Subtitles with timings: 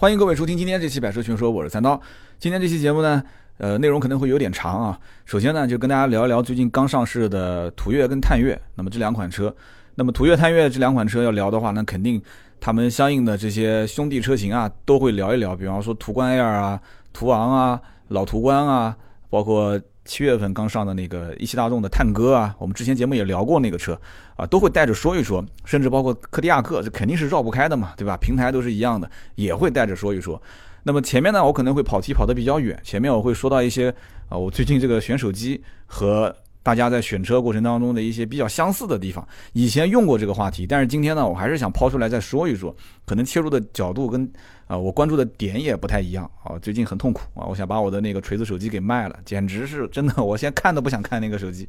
[0.00, 2.00] 欢迎各位收听今天这期《百车全说》，我是三刀。
[2.38, 3.22] 今天这期节目呢，
[3.58, 4.98] 呃，内容可能会有点长啊。
[5.26, 8.58] 首先呢，就跟大家聊一聊最近刚上市的途岳跟探岳。
[8.76, 9.54] 那么这两款车，
[9.96, 12.18] 那么途岳、探岳这两款车要聊的话，那肯定
[12.58, 15.54] 他们相应的这些兄弟车型啊，都会聊一聊。
[15.54, 16.80] 比方说途观 L 啊、
[17.12, 17.78] 途昂啊、
[18.08, 18.96] 老途观啊，
[19.28, 19.78] 包括。
[20.10, 23.96] 七月份刚上的那个一汽大众的探歌啊，我们之前节目也聊过那个车
[24.34, 28.16] 啊，都会带着说一说，甚至包括柯迪亚克，这肯定是绕不开的嘛，对吧？
[28.16, 30.42] 平台都是一样的，也会带着说一说。
[30.82, 33.94] 那么前面呢，我可能会跑题跑得比较远，前面我会说到一些
[34.28, 36.34] 啊，我最近这个选手机和。
[36.62, 44.30] 大家在选车过程当中的一些比较相似的地方，以前用过这个话题，但是今天呢，我还是想抛出来再说一说，可能切入的角度跟
[44.70, 46.56] 啊我关注的点也不太一样啊。
[46.62, 51.68] 最近很痛苦啊，我想把我的那个锤子手机给卖了，简直是真的，我现在看都不想看那个手机。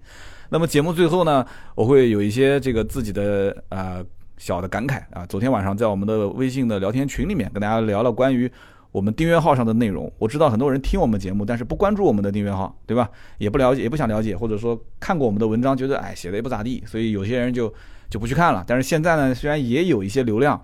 [0.50, 1.44] 那么节目最后呢，
[1.74, 4.06] 我会有一些这个自己的啊
[4.38, 5.26] 小的感慨啊。
[5.26, 8.52] 昨天晚上在我们的微信的聊天群里面跟大家聊了关于。
[8.92, 13.10] 我们订阅号上的内容，我知道很多人听我们节目，但是不关注我们的订阅号，对吧？
[13.38, 17.74] 也不了解，也不想了解，或者说看过我们的文章，觉得哎写的也不咋地，所以有些人就
[18.10, 18.66] 就不去看了。
[18.68, 20.62] 但是现在呢，虽然也有一些流量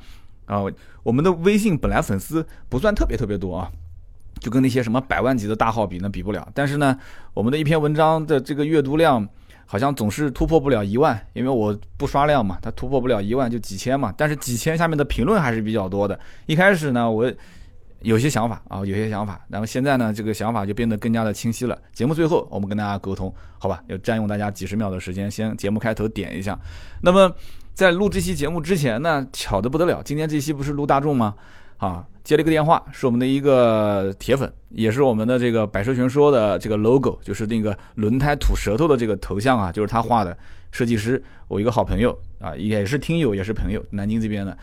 [0.48, 0.64] 啊，
[1.04, 3.72] 我们的微信本来粉丝不算特别特别多啊，
[4.40, 6.50] 就跟那些什么百万级的大号比，那比不了。
[6.56, 6.98] 但是呢，
[7.36, 9.30] 我们的一篇文章的这个阅读量
[9.68, 14.12] 好像总是突破不了一万，因为我不刷量嘛，它突破不了一万就几千嘛。
[14.18, 16.20] 但是几千下面的评论还是比较多的。
[16.48, 17.32] 一开始呢，我。
[18.02, 21.76] 有些想法啊，有些想法，然后现在呢，这个想法就变得更加的清晰了。
[21.92, 23.84] 节目最后，我们跟大家沟通，好吧？
[23.88, 26.58] 要占用大家几十秒的时间，先节目开头点一下。
[27.02, 27.36] 那么，
[27.78, 31.36] 在录这期节目之前呢，巧的不得了，今天这期不是录大众吗？
[31.78, 40.36] 啊，接了一个电话，是我们的一个铁粉，也是我们的这个百车全说的这个 logo，就是那个轮胎吐舌头的这个头像啊，就是他画的。
[40.72, 44.58] 设计师，我一个好朋友啊，也是听友，也是朋友，南京这边的。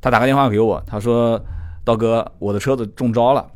[0.00, 1.40] 他打个电话给我，他说。
[1.84, 3.48] 道哥，我的车子中招了，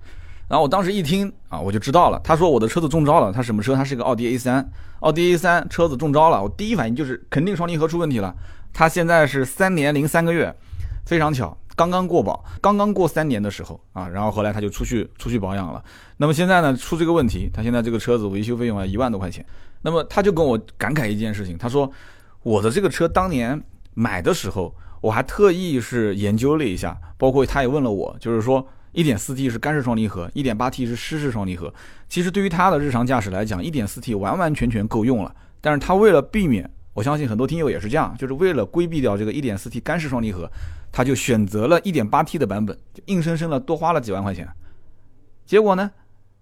[0.47, 2.21] 然后我当时一听啊，我就知道了。
[2.23, 3.75] 他说我的车子中招了，他什么车？
[3.75, 4.65] 他是个奥迪 A3，
[5.01, 6.41] 奥迪 A3 车子中招了。
[6.41, 8.33] 我第一反应就是肯定双离合出问题了。
[8.73, 10.55] 他现在是三年零三个月，
[11.05, 15.83] 非常巧，刚刚过保，刚刚过三年的时候啊，然后后来他就出去出去保养了。
[16.17, 19.45] 那么现在呢，出这个问题，他现在这个车子维修费用要一万多块钱。
[19.83, 21.91] 那么他就跟我感慨一件事情，他说
[22.43, 23.63] 我的这个车当年
[23.95, 24.75] 买的时候。
[25.03, 31.73] 我还特意是研究了一下，包括他也问了我，就是说，1.4T 是干式双离合，1.8T 是湿式双离合。
[32.07, 35.35] 其实对于他的日常驾驶来讲，1.4T 完完全全够用了。
[35.63, 36.71] 但是他为了避免，
[37.01, 40.47] 我相信很多听友也是这样，就是为了规避掉这个 1.4T 干式双离合，
[40.93, 44.47] 他就选择了 1.8T 的版本，硬生生的多花了几万块钱。
[45.47, 45.91] 结果呢，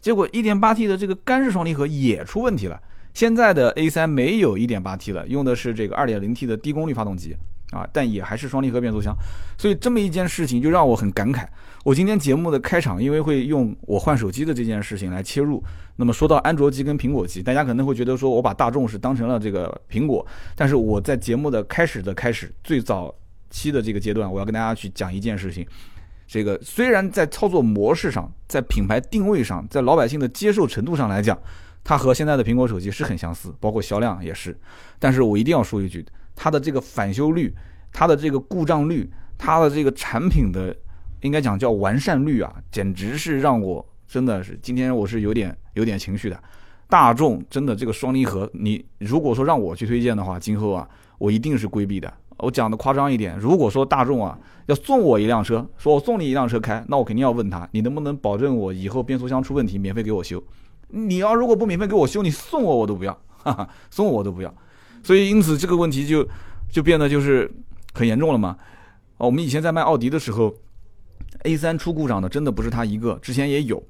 [0.00, 2.76] 结果 1.8T 的这个干式双离合也出问题了。
[3.14, 7.36] 现在的 A3 没有 1.8T 了，用的是这个 2.0T 的低功率发动机。
[7.70, 9.14] 啊，但也还是双离合变速箱，
[9.58, 11.46] 所以这么一件事情就让我很感慨。
[11.84, 15.62] 我今天节目的开场，因为会用我换手机的这件事情来切入。
[15.96, 23.14] 那么说到安卓机跟苹果机，大家可能会觉得说我把大众是当成了这个苹果，但是我在节目的开始的开始最早
[23.50, 25.66] 期的这个阶段，我要跟大家去讲一件事情。
[26.26, 31.38] 这个虽然在操作模式上，在品牌定位上，在老百姓的接受程度上来讲，
[31.82, 34.58] 它和现在的苹果手机是很相似，包括销量也是。
[34.98, 36.04] 但是我一定要说一句。
[36.40, 37.52] 它的这个返修率，
[37.92, 40.74] 它的这个故障率，它的这个产品的，
[41.22, 46.40] 应该讲叫完善率啊，简直是让我真的是今天我是有点有点情绪的。
[46.88, 50.88] 大众真的这个双离合，你如果说让我去推荐的话，今后啊，
[51.18, 52.10] 我一定是规避的。
[52.38, 60.40] 我讲的夸张一点，如果说大众啊要送我一辆车，说我送你一辆车开，那我肯定要问他，你能不能保证我以后变速箱出问题免费给我修？
[60.90, 63.12] 你要如果不免费给我修，你送我我都不要，
[63.42, 64.54] 哈哈，送我我都不要。
[65.02, 66.26] 所以，因此这个问题就
[66.70, 67.50] 就变得就是
[67.94, 68.56] 很严重了嘛。
[69.18, 70.54] 哦，我们以前在卖奥迪的时候
[71.42, 73.82] ，A3 出故障的真的不是他一个，之前也有。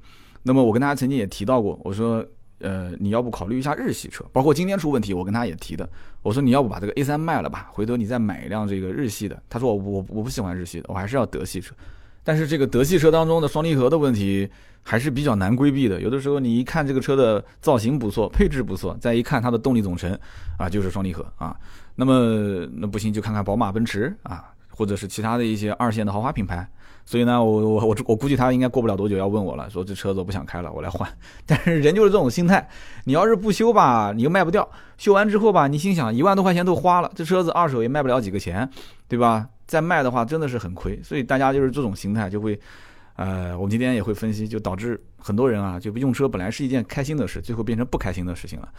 [0.43, 2.25] 那么我跟大家曾经也提到过，我说，
[2.59, 4.25] 呃，你要不考虑一下日系车？
[4.31, 5.87] 包括今天出问题，我跟他也提的，
[6.21, 9.41] 我说你要不把这个 A3 卖了吧，回头你再买一辆这个日系的。
[9.49, 11.75] 他说我我我不喜欢日系的，我还是要德系车。
[12.23, 14.49] 但是这个德系车当中的双离合的问题。
[14.81, 16.01] 还是比较难规避的。
[16.01, 20.17] 有的时候你一看这个车的造型不错，配置不错，再一看它的动力总成，
[20.57, 21.55] 啊，就是双离合啊。
[21.95, 26.67] 那么那不行就看看宝马、奔驰啊，或者是其他的一些二线的豪华品牌。
[27.05, 31.07] 所以呢，我我我我估计他应该过不了多久要问我了，说这车子我不想开了，我来换。
[31.45, 32.67] 但是人就是这种心态，
[33.03, 34.63] 你要是不修吧，你又卖不掉；
[34.97, 38.67] 修完之后吧，你心想一万多块钱都花了，这车子二手也卖不了几个钱，
[39.09, 39.49] 对吧？
[39.69, 41.01] 再卖的话真的是很亏。
[41.01, 42.59] 所以大家就是这种心态就会。
[43.15, 48.69] 呃，我们今天也会分析，就导致很多人啊，就用车本来是一件开心的事，最后变成不开心的事情了。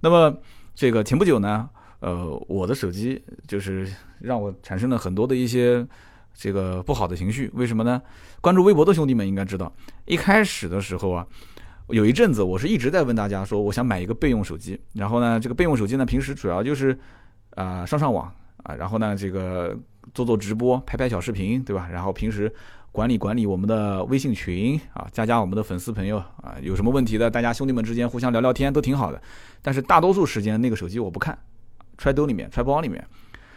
[0.00, 0.34] 那么
[0.74, 1.68] 这个前不久呢，
[1.98, 3.86] 呃，我的手机就是
[4.18, 5.86] 让我产生了很多的一些
[6.32, 7.50] 这个不好的情绪。
[7.52, 8.00] 为什么呢？
[8.40, 9.70] 关注微博的兄弟们应该知道，
[10.06, 11.26] 一开始的时候啊，
[11.88, 14.80] 有一阵子我是一直在问大家说，我想买一个备用手机。
[14.94, 16.98] 然后呢，这个备用手机呢，平时主要就是
[17.50, 18.32] 啊上上网
[18.62, 19.76] 啊，然后呢这个
[20.14, 21.88] 做做直播、拍拍小视频，对吧？
[21.90, 22.52] 然后平时
[22.92, 29.22] 管理管理我们的微信群啊，加加我们的粉丝朋友啊，有什么问题的，大家兄弟们之间互相聊聊天都挺好的。
[29.62, 31.38] 但是大多数时间那个手机我不看，
[31.98, 33.06] 揣兜里面、揣包里面。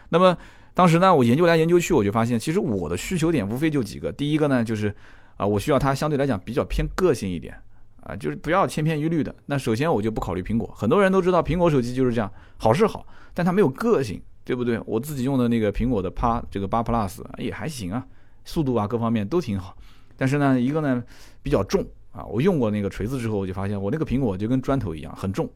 [0.10, 0.38] 那么
[0.74, 4.12] 当时呢，我研究来研究去，我就发现，其实我的需求点无非就几个。
[4.12, 4.94] 第一个呢，就是
[5.38, 7.56] 啊，我需要它相对来讲比较偏个性一点
[8.02, 9.34] 啊，就是不要千篇一律的。
[9.48, 14.80] 那首先我就不考虑苹果，很多人都知道苹果手机就是这样，好是好，但它没有个性，对不对？
[14.86, 18.06] 我自己用的那个苹果的八这个八 Plus 也还行啊，
[18.44, 19.76] 速度啊各方面都挺好。
[20.18, 21.04] 但是呢，一个呢
[21.42, 25.50] 比较重啊，我用过那个锤子之后，我就发现我那个苹果就跟砖头一样很重。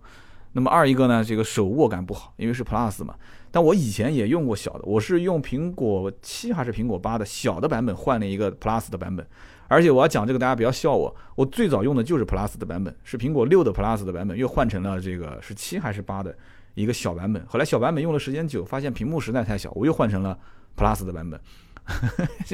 [0.54, 3.13] 那么二一个呢，这个手握感不好，因为是 Plus 嘛。
[3.51, 9.25] 但我以前也用过小的，我是用苹果七还是苹果八的小的版本换了一个 Plus 的版本。
[9.68, 16.36] 而且我要讲这个，大家不要笑我，我最早用的就是 Plus 的版本，是苹果六的 Plus 的版本，又换成了这个是七还是八的
[16.81, 17.45] 一个小版本。
[17.47, 20.38] 后来小版本用的时间久，发现屏幕实在太小，我又换成了
[20.75, 21.39] Plus 的版本。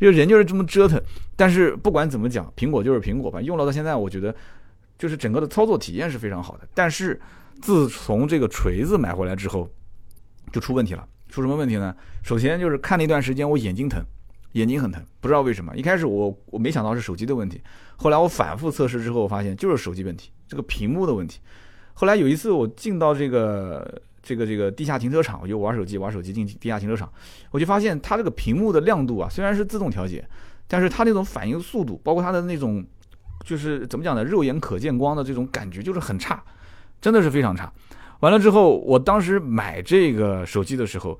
[0.00, 1.00] 就人就是这么折腾。
[1.36, 4.34] 但是不管怎么讲，苹果就是苹果吧，用了到现在，我觉得。
[4.98, 7.20] 就是整个的操作体验是非常好的，但是
[7.60, 9.68] 自从这个锤子买回来之后，
[10.52, 11.04] 就出问题了。
[11.28, 11.92] 出什么问题呢？
[12.22, 14.00] 首先就是看那段时间我眼睛疼，
[14.52, 15.76] 眼睛很疼，不知道为什么。
[15.76, 17.60] 一开始我我没想到是手机的问题，
[17.96, 21.40] 后来我反复测试之后，我发现就是手机问题，这个屏幕的问题。
[21.94, 27.10] 后来有一次我进到这个这个这个地下停车场，我就玩手机玩手机进地下停车场，
[27.50, 30.26] 我就发现它这个屏幕的亮度啊，虽然是自动调节，
[30.66, 32.84] 但是它那种反应速度，包括它的那种。
[33.44, 34.22] 就是怎么讲呢？
[34.22, 36.40] 肉眼可见光的这种感觉就是很差，
[37.00, 37.72] 真的是非常差。
[38.20, 41.18] 完了之后，我当时买这个手机的时候，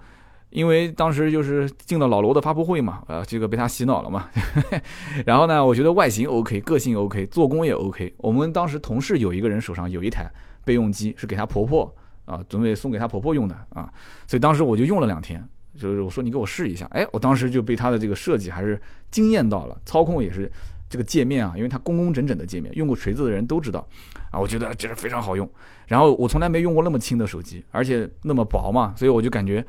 [0.50, 4.28] 因为当时就是进了老罗的发布会嘛，呃，这个被他洗脑了嘛。
[5.26, 8.14] 然后呢，我觉得外形 OK，个性 OK，做工也 OK。
[8.18, 10.30] 我们当时同事有一个人手上有一台
[10.64, 11.94] 备用机，是给她婆婆
[12.24, 13.92] 啊，准备送给她婆婆用的啊，
[14.26, 15.42] 所以当时我就用了两天，
[15.78, 18.80] 就是我说你给我试一下，哎，我当时就被它的这个设计还是
[19.10, 20.50] 惊艳到了，操控也是。
[20.88, 23.88] 这个界面啊，因为它工工整整的界面，用过锤子的人都知道，
[24.30, 25.50] 啊，我觉得这是非常好用。
[25.86, 29.64] 然后我从来没用过那么轻的手机，而且那么薄嘛，所以我就感觉，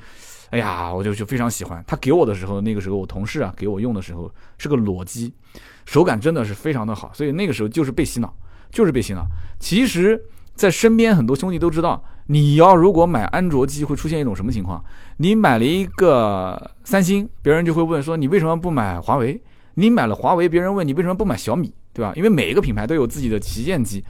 [0.50, 1.81] 哎呀，我就就非常喜欢。
[1.88, 5.34] 他给我的时候，那个时候我同事啊给我用的时候是个裸机，
[5.86, 8.36] 手感真的是非常的好，所以那个时候就是被洗脑，
[8.69, 9.25] 就是被洗脑。
[9.62, 10.22] 其实，
[10.55, 14.83] 在身边很多兄弟都知道，你要如果买安卓机会出现一种什么情况？
[15.17, 19.41] 你买了一个三星，别人就会问说你为什么不买华为？
[19.75, 22.13] 你买了华为，别人问你为什么不买小米，对吧？
[22.15, 24.03] 因为每一个品牌都有自己的旗舰机。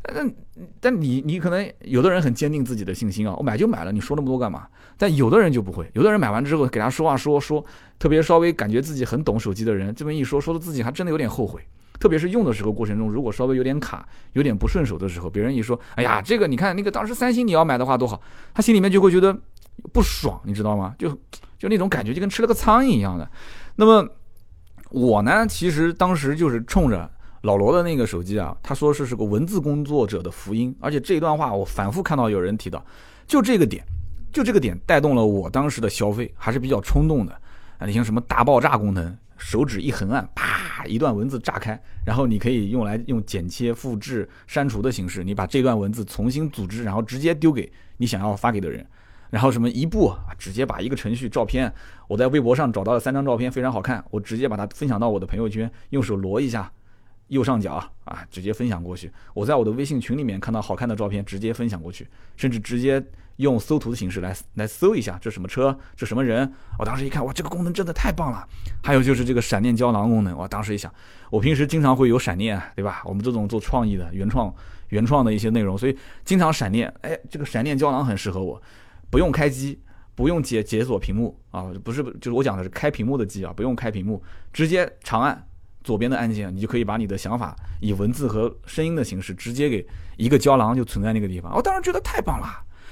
[0.00, 0.34] 但
[0.80, 4.66] 但你你可能有的人很坚定自己的信心啊，我买就买了，你说那么多干嘛？
[4.96, 7.62] 但有的人就不会，有的人买完之后给他说话说说，
[7.98, 11.60] 特别稍微感觉自己很懂手机的人，这么一说，说的自己还真的有点后悔。
[11.98, 18.20] 特别是用的时候过程中，如果稍微有点卡、有点不顺手的时候，别人一说，哎呀，这个你看那个当时三星你要买的话多好，
[18.54, 19.36] 他心里面就会觉得
[19.92, 20.94] 不爽，你知道吗？
[20.98, 21.08] 就
[21.58, 23.30] 就那种感觉就跟吃了个苍蝇一样的。
[23.76, 24.08] 那么。
[24.90, 27.10] 我呢，其实当时就是冲着
[27.42, 32.82] 老罗的那个手机啊，他说是是个文字工作者的福音，而且这一段话我反复看到有人提到，
[33.26, 33.84] 就这个点，
[34.32, 37.38] 就这个点带动了我当时的消费，还是比较冲动的
[37.76, 37.86] 啊。
[37.86, 48.86] 你像什么大爆炸功能，手指一横按，啪，一段文字炸开，然后你可以用来用剪切、复制、删除的形式，你把这段文字重新组织，然后直接丢给你想要发给的人。
[49.30, 51.72] 然后什么一步啊，直接把一个程序照片，
[52.08, 56.72] 我在微博上找到了三张照片，非常好看，我直接把它分享到我的朋友圈，用手挪一下，
[57.26, 59.12] 右上角啊，直接分享过去。
[59.34, 63.04] 我在我的微信群里面看到好看的照片，直接分享过去，甚至直接
[63.38, 66.52] 用搜图的形式来来搜一下这什么车，这什么人。
[66.78, 68.46] 我当时一看，哇，这个功能真的太棒了。
[68.82, 70.92] 还有就是这个闪电胶囊功能，我当时一想，
[71.30, 73.02] 我平时经常会有闪念，对吧？
[73.04, 74.54] 我们这种做创意的、原创、
[74.88, 76.92] 原创的一些内容，所以经常闪念。
[77.02, 78.60] 哎，这个闪电胶囊很适合我。
[79.10, 79.80] 不用开机，
[80.14, 85.46] 不用解解锁屏幕啊，不是，就是我讲的是开屏幕的机啊，不用开屏幕，直接长按
[85.84, 91.54] 左边的按键，你就可以把你的想法以文字和声音的形式直接给一个胶囊就存在那个地方。
[91.54, 92.46] 我当时觉得太棒了，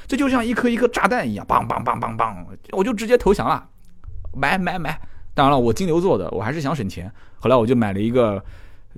[0.06, 3.68] 这就像一颗一颗炸弹一样，梆梆梆梆梆，我就直接投降了，
[4.34, 5.00] 买买买！
[5.34, 8.42] 当然了，我金牛座的，我还是想省钱，后来我就买了一个。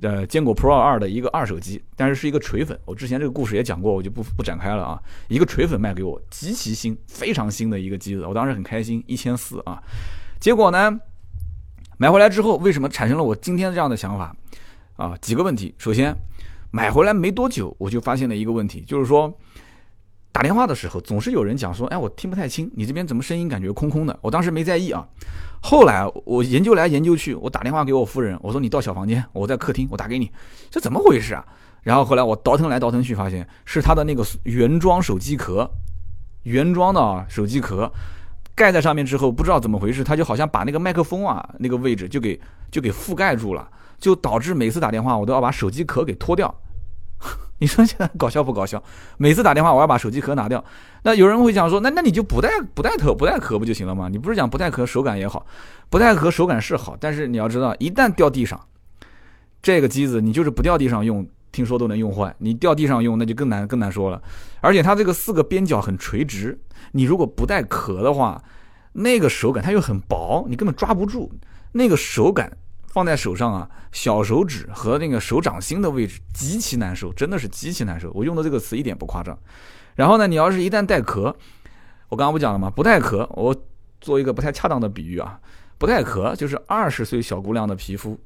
[0.01, 2.79] 呃，坚果 Pro 二的一个二手机，但是是一个锤粉。
[2.85, 5.03] 我之前这个故事也讲过，我就不不展开了啊。
[5.27, 9.83] 一个锤粉卖给我，极其新，非常新的一个机子，我当时很开心，一千四啊。
[10.39, 11.01] 结果呢，
[11.97, 14.33] 买回来之后，为什么产生了我今天这样的想法
[14.95, 15.17] 啊？
[15.21, 15.75] 几个问题。
[15.79, 16.15] 首先，
[16.71, 19.37] 买回来没多久，我就发现了一个问题，就是说，
[20.31, 24.17] 打电话的时候，总是有人讲说，哎，我听不太清，你这边怎么声音感觉空空的？
[24.23, 25.05] 我当时没在意啊。
[25.61, 30.31] 后来我研究来研究去，我打电话给我夫人，我说你到小房间，我在客厅，我打给你，
[30.71, 31.45] 这怎么回事啊？
[31.83, 35.69] 然后后来我倒腾来倒腾去，发现是他的那个原装手机壳，
[36.45, 37.91] 原装的啊手机壳
[38.55, 42.39] 盖在上面之后，不知道怎么回事，他就好像把那个麦克风啊那个位置就给
[42.71, 43.69] 就给覆盖住了，
[43.99, 46.55] 就导致每次打电话我都要把手机壳给脱掉。
[47.61, 48.83] 你说现在搞笑不搞笑？
[49.17, 50.65] 每次打电话我要把手机壳拿掉。
[51.03, 54.09] 那有人会讲说，那那你就不带不带壳不带壳不就行了吗？
[54.09, 55.45] 你不是讲不带壳手感也好，
[55.91, 58.61] 不带壳手感是好，但是你要知道，一旦掉地上，
[59.61, 62.33] 这个机子你就是不掉地上用，听说都能用坏。
[62.39, 64.23] 你掉地上用那就更难更难说了。
[64.61, 66.57] 而且它这个四个边角很垂直，
[66.93, 68.41] 你如果不带壳的话，
[68.93, 71.33] 那个手感它又很薄，你根本抓不住
[71.73, 72.57] 那个手感。
[72.91, 78.11] 放在手上啊，小手指和那个手掌心的位置极其难受，真的是极其难受。
[78.13, 79.39] 我用的这个词一点不夸张。
[79.95, 81.35] 然后呢，你要是一旦带壳，
[82.09, 82.71] 我刚刚不讲了吗？
[82.71, 83.55] 不带壳，我
[84.01, 85.39] 做一个不太恰当的比喻啊，
[85.77, 88.19] 不带壳就是二十岁小姑娘的皮肤，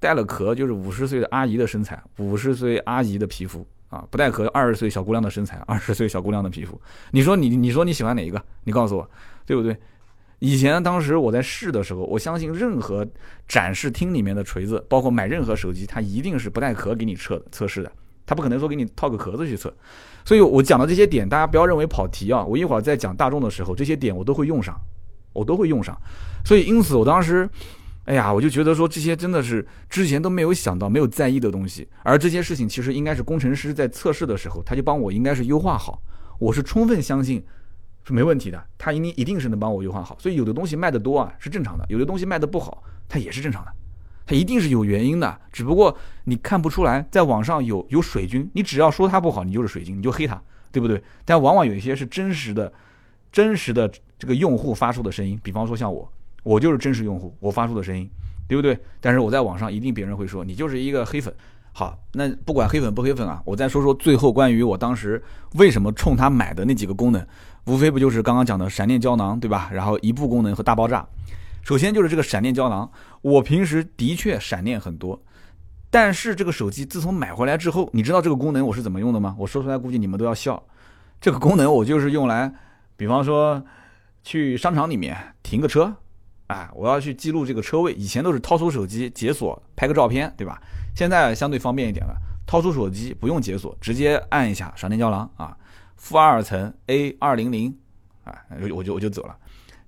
[0.00, 6.80] 带了壳就是五十岁的阿姨的身材，五十岁阿姨的皮肤啊，不带壳二十岁小姑娘的身材，二十岁小姑娘的皮肤。
[7.10, 8.42] 你说你你说你喜欢哪一个？
[8.64, 9.10] 你告诉我，
[9.44, 9.76] 对不对？
[10.40, 13.04] 以前当时我在试的时候，我相信任何
[13.48, 17.90] 展示厅里面的锤子，包括买任何手机，它一定是不带壳给你测测试的，
[18.24, 19.74] 它不可能说给你套个壳子去测。
[20.24, 22.44] 所以我讲的这些点，大家不要认为跑题啊。
[22.44, 24.78] 我一会儿在讲大众的时候，这些点我都会用上，
[25.32, 25.98] 我都会用上。
[26.44, 27.48] 所以因此我当时，
[28.04, 36.00] 哎呀，我就觉得说这些真的是之前都没有想到、没有在意的东西，而这些事情其实应该是工程师在测试的时候，他就帮我应该是优化好。
[36.38, 37.44] 我是充分相信。
[38.08, 43.72] 是没问题的，他一定一定是能帮我优化好，所以有的东西卖的多啊是正常的，有的东西卖的不好，它也是正常的，
[44.24, 50.40] 它一定是有原因的，只不过你看不出来，在网上有有水军，你只要说它不好，你就是水军，你就黑它，
[50.72, 51.02] 对不对？
[51.26, 52.72] 但往往有一些是真实的，
[53.30, 56.10] 真实的这个用户发出的声音，比方说像我，
[56.42, 58.08] 我就是真实用户，我发出的声音，
[58.48, 58.78] 对不对？
[59.00, 61.34] 但是我在网上一定别人会说你就是一个黑粉。
[61.74, 65.22] 好，那不管黑粉不黑粉啊，我再说说最后关于我当时
[65.54, 67.24] 为什么冲他买的那几个功能。
[67.68, 69.68] 无非不就是刚刚讲的闪电胶囊，对吧？
[69.70, 71.06] 然后一步功能和大爆炸。
[71.62, 75.20] 首先就是这个闪电胶囊，我平时的确闪电很多，
[75.90, 79.36] 但是这个手机自从买回来之后，你知道这个功能我是怎么用的吗？
[79.38, 80.62] 我说出来估计你们都要笑。
[81.20, 82.50] 这个功能我就是用来，
[82.96, 83.62] 比方说
[84.22, 85.94] 去商场里面停个车，
[86.46, 87.92] 啊，我要去记录这个车位。
[87.92, 90.58] 以前都是掏出手机解锁拍个照片，对吧？
[90.96, 92.14] 现在相对方便一点了，
[92.46, 95.54] 掏出手机不用解锁，直接按一下闪电胶囊啊。
[95.98, 97.76] 负二层 A 二零零，
[98.24, 98.32] 啊，
[98.72, 99.36] 我就我就走了。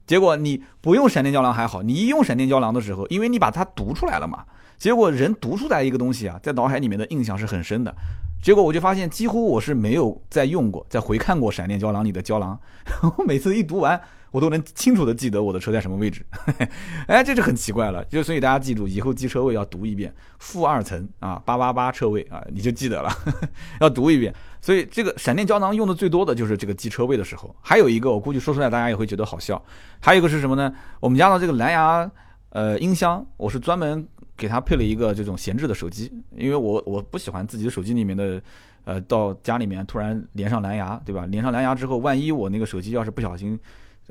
[0.06, 4.44] 结果你不用闪电胶囊还好，你一用闪电胶囊的时候，因为你把它读出来了嘛，
[4.76, 7.94] 结果人读出来一个东西啊，在脑海里面的印象是很深的。
[8.42, 12.58] 结果我就发现，几乎我是没有再用过、再回看过闪电胶囊里的胶囊。
[13.16, 14.00] 我每次一读完。
[14.32, 16.24] 我都能清楚的记得我的车在什么位置，
[17.08, 18.04] 哎，这就很奇怪了。
[18.04, 23.10] 就所以大家记住，以后记车位要读一遍，负二层啊，八八八车位啊，你就记得了，
[23.82, 24.32] 要读一遍。
[24.60, 27.54] 所以这个闪电胶囊用的最多的就是这个记车位的时候。
[27.60, 29.62] 还有一个，我估计说出来大家也会觉得好笑。
[30.00, 30.72] 还有一个是什么呢？
[31.00, 32.10] 我们家的这个蓝牙
[32.50, 38.42] 呃音箱，我是专门给它配了一个这种闲置的手机，因为我我不喜欢自己的手机里面的
[38.84, 41.26] 呃到家里面突然连上蓝牙，对吧？
[41.26, 43.58] 连上蓝牙之后，万一我那个手机要是不小心。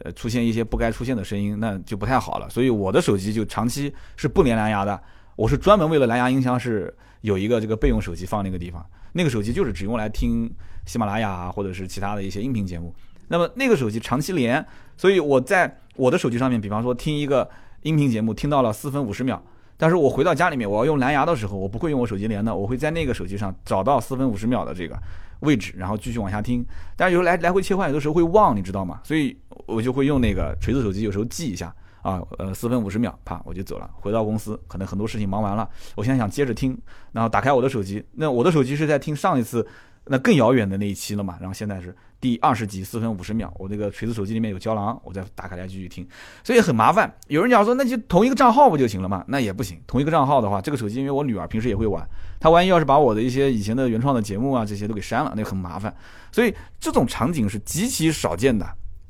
[0.01, 2.49] 呃，出现一些不该出现的声音，那就不太好了。
[2.49, 4.97] 所以我的手机就长期是不连蓝牙的。
[5.35, 10.51] 我是专门为了蓝牙音箱是有一个这个备用手机放那个地方，那个手机就是只用来听
[10.85, 12.93] 喜马拉雅或者是其他的一些音频节目。
[13.27, 14.65] 那么那个手机长期连，
[14.97, 17.49] 所以我在我的手机上面，比方说听一个
[17.83, 19.41] 音频节目，听到了四分五十秒，
[19.77, 24.97] 但是我回到家里面我要用蓝牙的时候，我不会用我手机连的，我会在那个手机上找到四分五十秒的这个。
[25.41, 26.65] 位置，然后继续往下听，
[26.97, 28.99] 但是有时候来来回切换，有的时候会忘，你知道吗？
[29.05, 29.33] 所以
[29.67, 31.73] 我就会用那个锤子手机，有时候记一下
[32.09, 36.75] 啊，呃，四分五十秒，啪，我就走了，回到公司，可能很多事情忙完了，我现在想接着听，
[37.11, 39.65] 然后打开我的手机，那我的手机是在听上一次
[40.05, 46.07] 那更遥远的那一期了嘛，然后现在是第二十集，四分五十秒，我那个锤子手机里面有胶囊，我再打开来继续听，
[46.43, 47.13] 所以很麻烦。
[47.27, 49.23] 有人讲说，那就同一个账号不就行了吗？
[49.27, 52.03] 那也不行，同一个账号的话，这个手机因为我女儿平时也会玩。
[52.39, 55.93] 他万一要是把我的一些以前的原创的节目啊这些都给删了，那很麻烦。
[56.31, 58.65] 所以这种场景是极其少见的，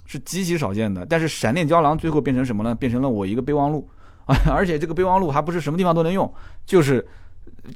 [0.09, 1.05] 是极其少见的。
[1.05, 2.73] 但是闪电胶囊最后变成什么呢？
[2.73, 3.87] 变成了我一个备忘录
[4.25, 4.35] 啊！
[4.51, 6.33] 而且这个备忘录还不是什么地方都能用，
[6.65, 7.07] 就是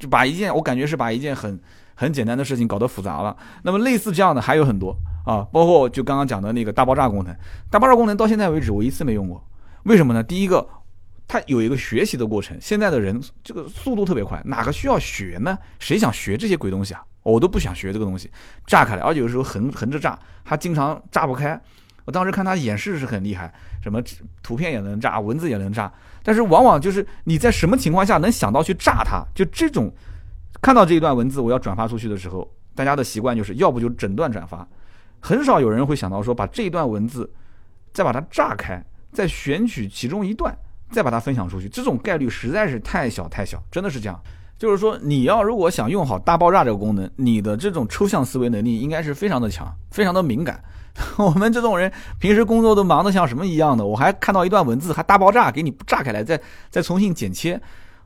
[0.00, 1.58] 就把一件我感觉是把一件很
[1.94, 3.36] 很简单的事情搞得复杂了。
[3.62, 7.34] 那么类似这样的还有很多啊，包括就刚刚讲的那个大爆炸功能，
[7.70, 9.42] 大爆炸功能到现在为止我一次没用过，
[9.84, 10.22] 为什么呢？
[10.22, 10.68] 第一个。
[11.26, 15.56] 它有一个学习的过程，现在的人这个速度特别快，哪个需要学呢？
[15.78, 17.02] 谁想学这些鬼东西啊？
[17.22, 18.30] 我都不想学这个东西，
[18.66, 21.58] 炸开来，而且有时候横横着炸，它经常炸不开。
[22.04, 24.02] 我当时看他演示是很厉害，什么
[24.42, 25.92] 图片也能炸，文字也能炸，
[26.22, 29.24] 但是往往就是你在什么情况下能想到去炸它？
[29.34, 29.92] 就这种，
[30.60, 34.66] 看到这一段文字我要转发出去的时候，大家的习惯就是要不就整段转发，
[35.20, 37.30] 很少有人会想到说把这一段文字
[37.92, 40.56] 再把它炸开，再选取其中一段
[40.90, 44.20] 再把它分享出去，这种概率实在是太小太小，真的是这样。
[44.56, 50.62] 就是说，你要如果想用好大爆炸这个功能，你的这种抽象思维能力应该是非常的强，非常的敏感。
[51.18, 57.60] 我们这种人平时工作都忙得像什么一样的，我还看到一段文字还大爆炸，给你炸开来，再再重新剪切。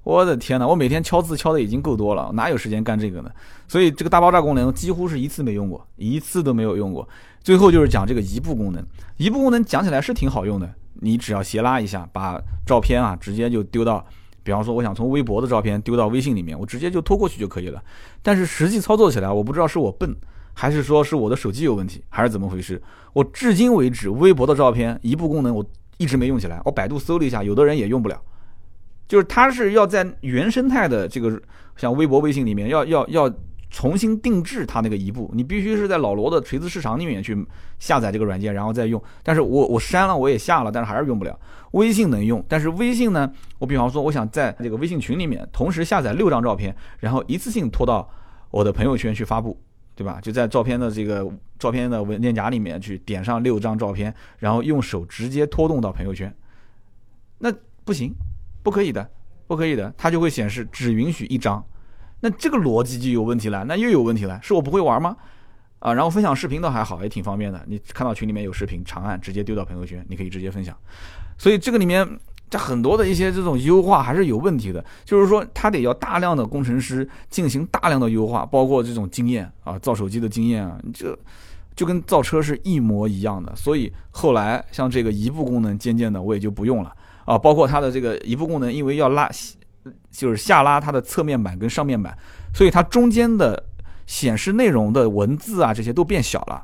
[0.04, 0.66] 我的天哪！
[0.66, 3.30] 我每天敲字敲的已经够多了，哪有时间干这个呢？
[3.66, 7.07] 所以这个大爆炸功能几乎是一次没用过，一次都没有用过。
[7.42, 8.83] 最后就是讲这个移步功能，
[9.18, 14.02] 移步功能讲起来是挺好用的，你只要斜拉一下，把照片啊直接就丢到。
[14.42, 17.83] 比方说，我想从微博的照片丢到微信里面，我直接就拖过去就可以了。
[18.23, 20.16] 但是实际操作起来，我不知道是我笨，
[20.58, 22.82] 还是说是我的手机有问题，还是怎么回事？
[23.12, 25.64] 我至今为止，微博的照片移步功能我
[25.98, 26.60] 一直没用起来。
[26.64, 28.20] 我百度搜了一下，有的人也用不了，
[29.06, 31.40] 就是它是要在原生态的这个
[31.76, 33.32] 像微博、微信里面要要要。
[33.70, 37.36] 重新定制它那个一步，你必须是在老罗的锤子市场里面去
[37.78, 39.00] 下载这个软件，然后再用。
[39.22, 41.38] 但是我我删了，我也下了，但是还是用不了。
[41.72, 43.30] 微信能用，但是微信呢？
[43.58, 48.08] 我比方说，我想在这个微信群里面同时下载六张照片，然后一次性拖到
[48.50, 49.60] 我的朋友圈去发布，
[49.99, 50.21] 对吧？
[50.23, 51.28] 就在照片的这个
[51.59, 56.33] 照片的文件夹里面去点上六张照片，然后用手直接拖动到朋友圈。
[57.38, 57.52] 那
[57.85, 58.14] 不行，
[58.62, 59.11] 不可以的，
[59.49, 61.61] 不可以的，它就会显示只允许一张。
[62.21, 65.17] 那这个逻辑就有问题了，那又有问题了，是我不会玩吗？
[65.81, 67.61] 啊，然后分享视频倒还好，也挺方便的。
[67.67, 70.76] 你看到群里面有视频长按，直接丢到朋友圈，你可以直接分享。
[71.37, 72.09] 所以这个里面，
[72.50, 81.19] 这很多的一些这种优化还是有问题的，就是说他得要大量的工程师进行大量的优化，包括这种经验啊，造手机的经验啊，这
[81.76, 83.55] 就跟造车是一模一样的。
[83.55, 86.93] 所以后来像这个移步功能渐渐的我也就不用了
[87.25, 89.28] 啊，包括它的这个移步功能，因为要拉。
[90.11, 92.14] 就是下拉它的侧面板跟上面板，
[92.52, 93.64] 所以它中间的
[94.07, 96.63] 显示内容的文字啊，这些都变小了，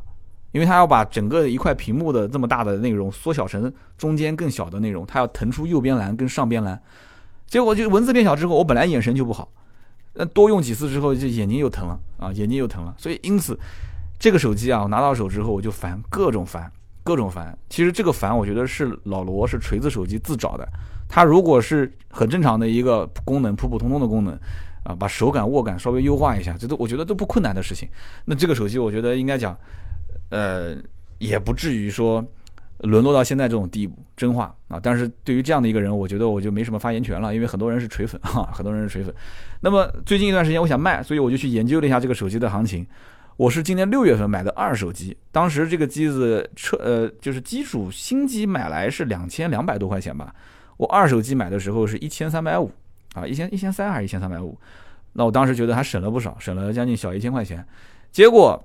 [0.54, 6.80] 因为它要把整个一块屏幕的这么大的内容缩小成中间更小的内容，它要腾出右边栏跟上边栏，
[7.48, 9.48] 结果就文字变小之后，我本来眼神就不好，
[10.12, 13.58] 那多用几次之后就眼睛又疼了啊，眼睛又疼了，所以因此
[14.16, 16.70] 这个手机啊，我拿到手之后我就烦，各种烦，
[17.02, 17.58] 各种烦。
[17.68, 20.68] 其实这个烦，我觉得是老罗是锤子手机自找的。
[21.08, 24.32] 它如果是很正常的一个功能，普普通通的功能，
[24.84, 27.88] 啊，把手感、握感稍微优化一下，这都我觉得都不困难的事情。
[28.24, 29.56] 那这个手机，我觉得应该讲，
[30.34, 30.76] 呃，
[31.18, 32.24] 也不至于说
[32.78, 34.80] 沦落到现在这种地步，真话啊。
[34.82, 39.14] 但是对于这样的一个人，我觉得我就没什么发言权了，因为很多人是锤粉哈，很多人是锤粉。
[39.60, 42.84] 那么最近一段时间，我想卖，所以我就去研究了一下这个手机的行情。
[43.36, 50.34] 我是今年六月份买的二手机，当时这个机子车呃，就是基础新机买来是两千两百多块钱吧。
[50.76, 52.70] 我二手机买的时候是一千三百五
[53.14, 54.58] 啊，一千一千三还是一千三百五？
[55.12, 57.64] 那我当时觉得还省了不少，省了将近小一千块钱。
[58.10, 58.60] 结果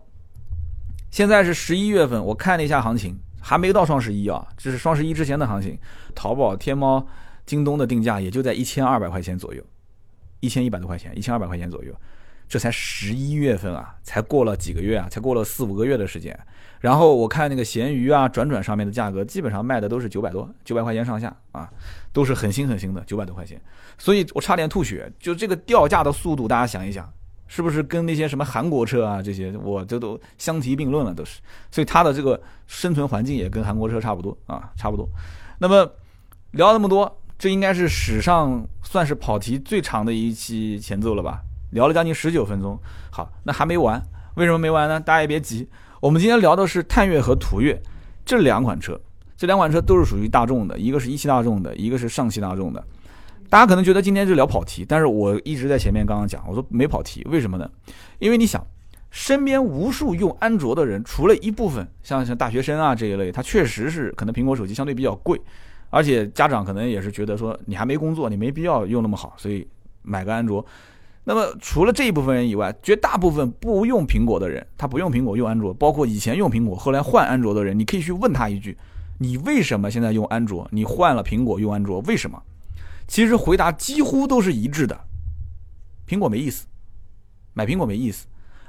[1.12, 5.78] 现在是十一月份，我看了一下行情，还没到双十一啊，这是双十一之前的行情。
[6.14, 7.06] 淘宝、天猫、
[7.46, 9.64] 京东的定价也就在一千二百块钱左右，
[10.40, 11.94] 一千一百多块钱，一千二百块钱左右。
[12.48, 16.38] 这才十一月份啊，才过了几个月啊，才过了四五个月的时间。
[16.80, 21.70] 然后我看那个闲鱼啊、转转上面的价格，基本上卖的都是九百多、九百块钱上下啊，
[22.12, 23.62] 都是很新很新的九百多块钱。
[24.00, 27.12] 所以我差点吐血，就这个掉价的速度，大家想一想，
[27.50, 31.42] 是不是跟那些什么韩国车啊这些，我这都相提并论了，都是。
[31.70, 35.10] 所以它的这个生存环境也跟韩国车差不多啊，差不多。
[35.58, 35.92] 那么
[36.52, 41.42] 聊那么多，这应该是史上算是跑题最长的一期前奏了吧？
[41.72, 42.80] 聊了将近十九分钟。
[43.12, 44.02] 好，那还没完，
[44.36, 45.00] 为什么没完呢？
[45.00, 45.68] 大家也别急。
[46.00, 47.82] 我们今天聊的是探岳和途岳
[48.24, 49.00] 这两款车，
[49.36, 52.86] 这两款车都是属于大众的，一个是一汽大众的，一个是上汽大众的。
[53.50, 57.68] 大家可能觉得今天就聊跑题，但是我一直在前面刚刚讲，我说没跑题，为什么呢？
[58.20, 58.64] 因为你想，
[59.10, 65.42] 身边无数用安卓的人，除了一部分像像大学生啊这一类，他确实是可能苹果手机相对比较贵，
[65.90, 69.68] 而且家长可能也是觉得说你还没工作，你没必要用那么好，所以
[70.04, 70.64] 买个安卓。
[71.24, 78.78] 那么除了这一部分人以外，绝大部分不用苹果的人，他不用苹果用安卓，包括以前用苹果后来换安卓的人，你可以去问他一句：
[79.18, 80.68] 你为什么现在用安卓？
[80.72, 82.40] 你换了苹果用安卓，为什么？
[83.10, 84.98] 其实回答几乎都是一致的：
[86.08, 86.68] 苹果没意思，
[87.54, 88.28] 买苹果没意思。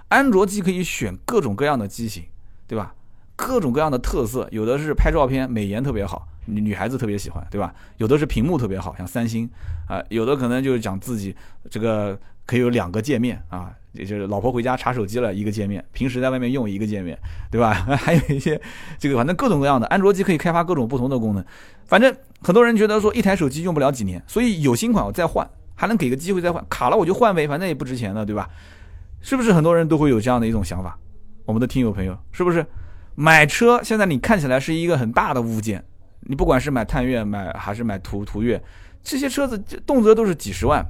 [0.09, 2.24] 安卓既可以选各种各样的机型，
[2.66, 2.94] 对吧？
[3.37, 7.72] 各种各样的特色，有的是拍照片美颜特别好，女女孩子特别喜欢，对吧？
[7.98, 9.48] 有的是屏幕特别好，像三星
[9.87, 11.37] 啊，有的可能就是讲自己
[11.70, 12.18] 这个。
[12.46, 17.16] 可以有两个界面啊，也就是老婆回家查手机了一个界面，平时在外面用一个界面，
[17.48, 17.72] 对吧？
[17.94, 18.61] 还有一些
[18.98, 21.44] 这个反正各种各样的安卓机可以开发各种不同的功能。
[21.85, 28.48] 反正很多人觉得说一台手机用不了几年，所以有新款我再换，还能给个机会再换，卡了我就换呗，反正也不值钱的，对吧？
[29.20, 30.98] 是不是很多人都会有这样的一种想法？
[31.44, 32.64] 我们的听友朋友是不是？
[33.14, 35.85] 买车现在你看起来是一个很大的物件，
[36.20, 38.62] 你不管是买探岳买还是买途途岳，
[39.03, 40.85] 这些车子动辄都是几十万，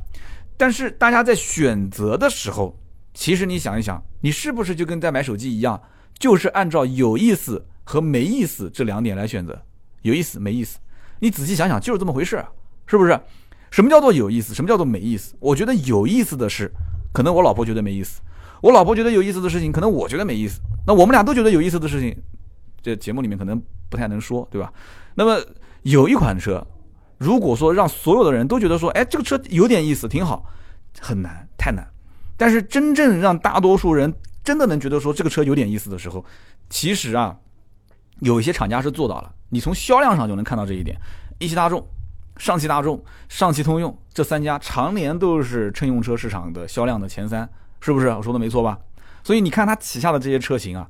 [0.56, 2.76] 但是大家在选择的时候。
[3.12, 5.82] 其实你想一想，你是不是就跟在买手机一样，
[6.16, 9.60] 就是按照有意思和没意思这两点来选择？
[10.02, 10.78] 有意思没意思？
[11.20, 12.44] 你仔细想想，就是这么回事，
[12.86, 13.18] 是不是？
[13.70, 14.52] 什么叫做有意思？
[14.52, 15.34] 什么叫做没意思？
[15.38, 16.68] 我觉得有意思的是，
[17.12, 18.20] 可能我老婆觉得没意思；
[18.60, 20.60] 我老婆觉得有意思的事情，可能我觉得没意思。
[20.86, 22.16] 那我们俩都觉得有意思的事情，
[22.82, 24.72] 这节目里面可能不太能说，对吧？
[25.14, 25.40] 那么
[25.82, 26.66] 有一款车，
[27.16, 30.44] 如果说让所有的人都觉得说，哎，这个车有点意思，挺好，
[31.00, 31.86] 很难，太难。
[32.36, 36.24] 但是真正让大多数人真的能觉得说这个车有点意思的时候，
[36.70, 37.36] 其实啊，
[38.20, 39.32] 有一些厂家是做到了。
[39.48, 40.96] 你从销量上就能看到这一点。
[41.38, 41.86] 一汽大众、
[42.36, 47.48] 上汽大众、上汽通用这三家常年都是乘用车市场的销量的前三，
[47.80, 48.08] 是不是？
[48.08, 48.78] 我说的没错吧？
[49.24, 50.88] 所以你看它旗下的这些车型啊，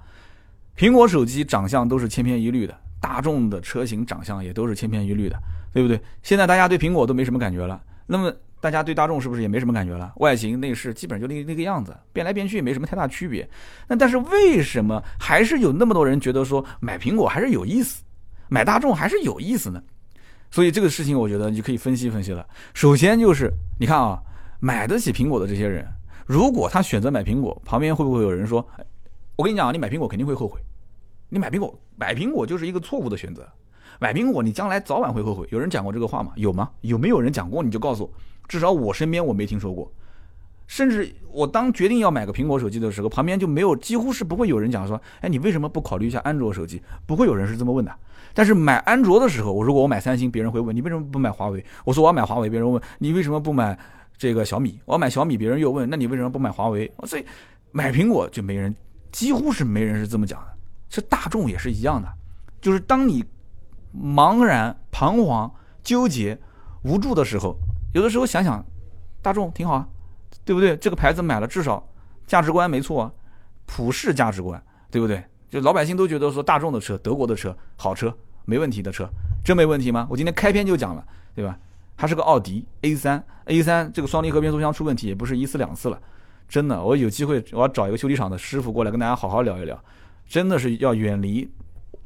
[0.77, 5.37] 苹果手机长相都是千篇一律的，大众的车型长相也都是千篇一律的，
[5.73, 6.01] 对不对？
[6.23, 8.33] 现在大家对苹果都没什么感觉了，那么。
[8.61, 10.13] 大家对大众是不是也没什么感觉了？
[10.17, 13.49] 外形内饰基本上就那那个样子，变来变去也没什么太大区别。
[13.89, 18.03] 那但是为什么还是有那么多人觉得说买苹果还是有意思，
[18.49, 19.83] 买大众还是有意思呢？
[20.51, 22.47] 所以这个事情我觉得你就可以分析分析了。
[22.75, 24.21] 首先就是你看啊，
[24.59, 25.87] 买得起苹果的这些人，
[26.27, 28.69] 如果他选择买苹果，旁边会不会有人说
[29.37, 30.61] ：“我跟你讲，你买苹果肯定会后悔，
[31.29, 33.49] 你买苹果买苹果就是一个错误的选择，
[34.01, 36.33] 买苹果你将来早晚会后悔。”有人讲过这个话吗？
[36.37, 36.69] 有吗？
[36.83, 37.63] 有没有人讲过？
[37.63, 38.11] 你就告诉我。
[38.51, 39.89] 至少我身边我没听说过，
[40.67, 46.83] 甚至我当决定要买个苹果手机的时候，旁边就没有，几乎是不会有人讲说，哎，你为什么不考虑一下安卓手机？
[47.07, 47.95] 不会有人是这么问的。
[48.35, 51.65] 但是买安卓的时候，我如果我买三星，别人会问你为什么不买华为？
[51.85, 53.79] 我说我要买华为，别人问你为什么不买
[54.19, 54.81] 这个小米？
[54.85, 56.91] 我要买小米，别人又问那你为什么不买华为？
[57.05, 57.25] 所以
[57.71, 58.75] 买苹果就没人，
[59.13, 60.47] 几乎是没人是这么讲的。
[60.89, 62.09] 这大众也是一样的，
[62.61, 63.25] 就是当你
[63.97, 65.49] 茫然、彷徨、
[65.85, 66.37] 纠结、
[66.83, 67.57] 无助的时候。
[67.93, 68.65] 有的时候想想，
[69.21, 69.89] 大众挺好啊，
[70.45, 70.77] 对不对？
[70.77, 71.89] 这个牌子买了，至少
[72.27, 73.13] 价值观没错啊，
[73.67, 75.23] 普世价值观，对不对？
[75.49, 79.09] 就老百姓都觉得说大众的车、德国的车好车，没问题的车，
[79.45, 80.07] 真没问题吗？
[80.09, 81.59] 我今天开篇就讲了，对吧？
[81.97, 86.01] 它是个奥迪 A 三，A 三这个双离合变速箱出问题也不是一次两次了，
[86.49, 89.79] 真的，我有机会我要找一个修理厂的师傅过来跟大家好好聊一聊，
[90.27, 91.51] 真的是要远离，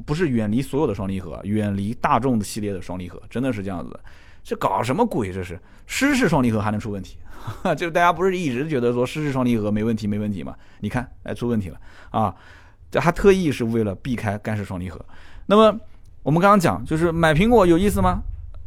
[0.07, 4.01] 不是远离所有的双离合，远离大众的系列的双离合，真的是这样子。
[4.45, 5.33] 这搞什么鬼？
[5.33, 7.19] 这是湿式双离合还能出问题？
[7.77, 10.55] 就大家不是一直觉得说湿式双离合没问题没问题吗？
[10.81, 11.79] 你看，哎，出问题了
[12.11, 12.35] 啊！
[12.91, 15.05] 这还特意是为了避开干式双离合。
[15.47, 15.79] 那么
[16.23, 18.23] 我们刚刚讲，就是买苹果有意思吗？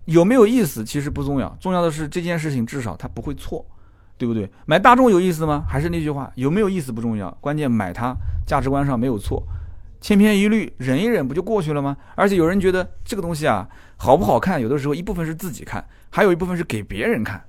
[0.06, 3.66] 有没有意思其实不重要，重要的是这件事情至少它不会错，
[4.18, 4.50] 对不对？
[4.66, 5.66] 买大众有意思吗？
[5.68, 9.42] 还是那句话，有没有意思不重要，关键买它价值观上没有错。
[10.00, 11.98] 千篇一律，忍一忍不就过去了吗？
[12.16, 17.44] 而且有人觉得这个东西啊，好不好看，有的时候一部分是自己看，还有一部分是给别人看，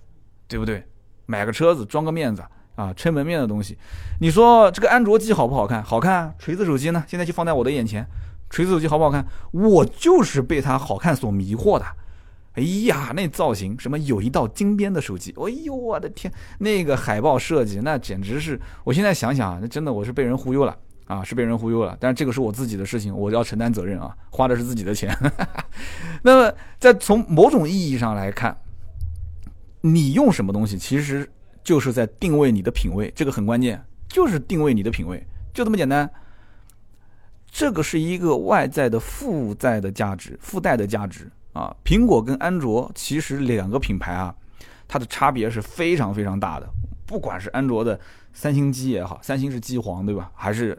[0.46, 0.84] 对不对？
[1.26, 2.42] 买个车子装个面子
[2.74, 3.76] 啊，撑门面的东西。
[4.20, 5.82] 你说这个安卓机好不好看？
[5.82, 6.34] 好看啊！
[6.38, 7.04] 锤子手机呢？
[7.06, 8.06] 现在就放在我的眼前，
[8.48, 9.26] 锤子手机好不好看？
[9.52, 11.84] 我就是被它好看所迷惑的。
[12.54, 20.76] 哎呀，那造型，什么有一道金边的手机，哎呦我的天，那个海报设计，那简直是，我现在想想啊，那真的我是被人忽悠了。
[21.08, 25.16] 啊，是被人忽悠了，但是这个是我自己的事情，我要承担责任啊，花的是自己的钱。
[26.22, 28.54] 那么，在从某种意义上来看，
[29.80, 31.26] 你用什么东西，其实
[31.64, 36.08] 就是在定位你的品味，这个很关键，就是定位你的品味，就这么简单。
[37.50, 41.74] 这个是一个外在的附在的价值，附带的价值啊。
[41.82, 44.34] 苹果跟安卓其实两个品牌啊，
[44.86, 46.68] 它的差别是非常非常大的，
[47.06, 47.98] 不管是安卓的
[48.34, 50.78] 三星机也好，三星是机皇对吧，还是。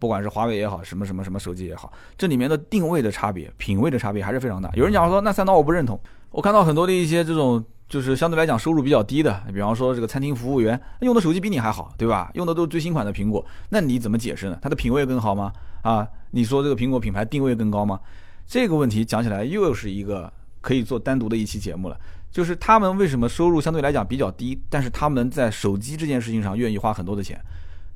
[0.00, 4.70] 不管是华为也好，什么什么什么手机也好，这里面的定位的差别、品味的差别还是非常大。
[4.74, 6.00] 有人讲说，那三刀我不认同。
[6.30, 12.30] 我看到很多的一些这种，就是相对来讲收入比较低的，比方说这个餐厅服务员，用的手机比你还好，对吧？
[12.34, 14.58] 用的都是最新款的苹果，那你怎么解释呢？
[14.62, 15.52] 它的品味更好吗？
[15.82, 18.00] 啊，你说这个苹果品牌定位更高吗？
[18.46, 20.32] 这个问题讲起来又是一个
[20.62, 21.96] 可以做单独的一期节目了。
[22.30, 27.40] 就是他们为什么收入相对来讲比较低，但是他们在手机这件事情上愿意花很多的钱。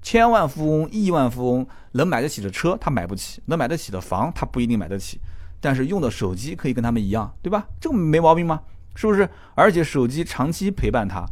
[0.05, 5.19] 千万富翁、亿万富翁能买得起的车，他买不起；能买得起的房，他不一定买得起。
[5.61, 7.67] 但是用的手机可以跟他们一样，对吧？
[7.81, 8.61] 这个没毛病吗？
[8.95, 9.27] 是不是？
[9.55, 11.25] 而且手机长期陪伴他，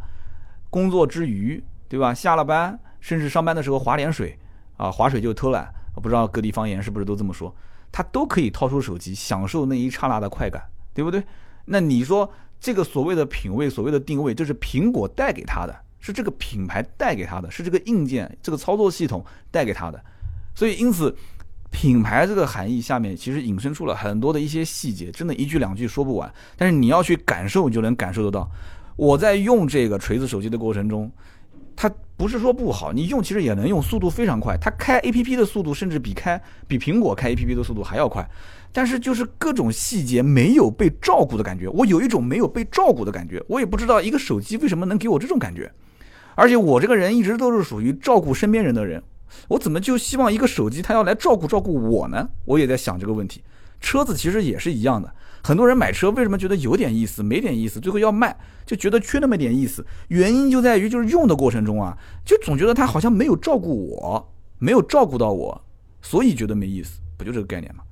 [0.71, 2.11] 工作之余对吧？
[2.15, 4.37] 下了班，甚至上班的时候划点水
[4.75, 5.71] 啊，划水就偷懒。
[6.01, 7.55] 不知道各地方言是不是都这么说？
[7.91, 10.63] 他都可以掏出手机，享受那一刹那的快感，
[10.95, 11.23] 对不对？
[11.65, 12.27] 那你说
[12.59, 20.03] 这个所谓的品味，所谓的定位，这是苹果带给他的，是这个品牌带给他的，是这个硬件、这个操作系统带给他的。
[20.53, 21.15] 所以，因此，
[21.71, 26.29] 品牌这个含义下面其实引申出了很多的一些细节，真的一句两句说不完。
[26.57, 28.51] 但是你要去感受，你就能感受得到。
[28.97, 31.09] 我在用这个锤子手机的过程中。
[31.75, 34.55] 它不是说不好，你用其实也能用，速度非常快。
[34.61, 38.23] 它开 A P P 的速度甚至比开比苹果开 A P P 的速度还要快，
[38.71, 43.43] 但是就是各种细节没有被照顾的感觉，我有一种没有被照顾的感觉。
[43.47, 45.69] 我也不知道一个手机为什么能给我这种感觉，
[46.35, 49.01] 而且我这个人一直都是属于照顾身边人的人，
[49.49, 52.29] 我怎么就希望一个手机它要来照顾照顾我呢？
[52.45, 53.43] 我也在想这个问题。
[53.79, 55.13] 车子其实也是一样的。
[55.43, 58.33] 很多人买车为什么觉得有点意思，没点意思，最后要卖，
[58.65, 59.85] 就觉得缺那么点意思。
[60.07, 65.61] 原因就在于就是用的过程中啊，就总觉得他好像没有照顾我，没有照顾到我，
[66.01, 67.83] 所以觉得没意思，不就这个概念吗？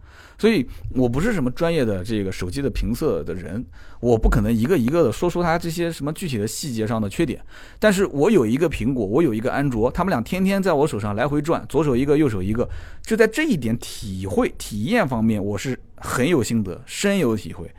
[0.41, 3.63] 所以我不是什么专业的这个手机的评测的人，
[3.99, 7.39] 我不可能一个一个的说出它这些什么具体的细节上的缺点。
[7.77, 12.67] 但是我有一个苹果，我有一个安卓，他们俩天天在我手上来回转，左手一个，右手一个，
[13.03, 17.71] 就在这一点体会体验方面，我是很有心得，深有体会，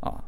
[0.00, 0.22] 啊，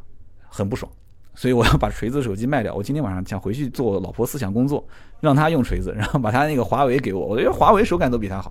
[0.48, 0.90] 很不爽。
[1.34, 2.74] 所以我要把锤子手机卖掉。
[2.74, 4.82] 我今天晚上想回去做老婆思想工作，
[5.20, 7.26] 让他用锤子，然后把他那个华为给我。
[7.26, 8.50] 我觉得华为手感都比他好。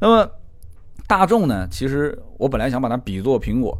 [0.00, 0.28] 那么。
[1.06, 1.68] 大众呢？
[1.70, 3.78] 其实我本来想把它比作苹果，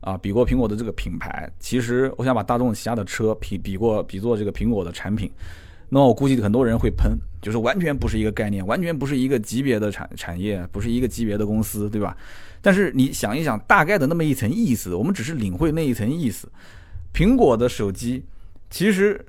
[0.00, 1.50] 啊，比过苹果的这个品牌。
[1.58, 5.30] 其实我想把大众旗下的车比比过比作这个苹果的产品。
[5.88, 12.16] 那我估计很多人会喷，就是完全不是一个概念，完全不是一个级别的产产业，不是一个级别的公司，对吧？
[12.60, 16.48] 但是你想一想，大概的那么一层意思，我们只是领会那一层意思。
[17.14, 18.24] 苹果的手机，
[18.70, 19.24] 其实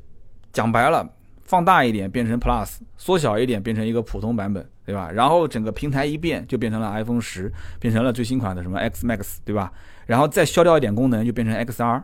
[0.51, 1.07] 讲白了。
[1.43, 5.11] 放大一点变成 Plus，缩小一点变成一个普通版本，对吧？
[5.11, 9.69] 然后整个平台一变就变成了 iPhone 十，变成了最新款的什么 X Max，对吧？
[10.05, 12.01] 然后再消掉一点功能就变成 XR，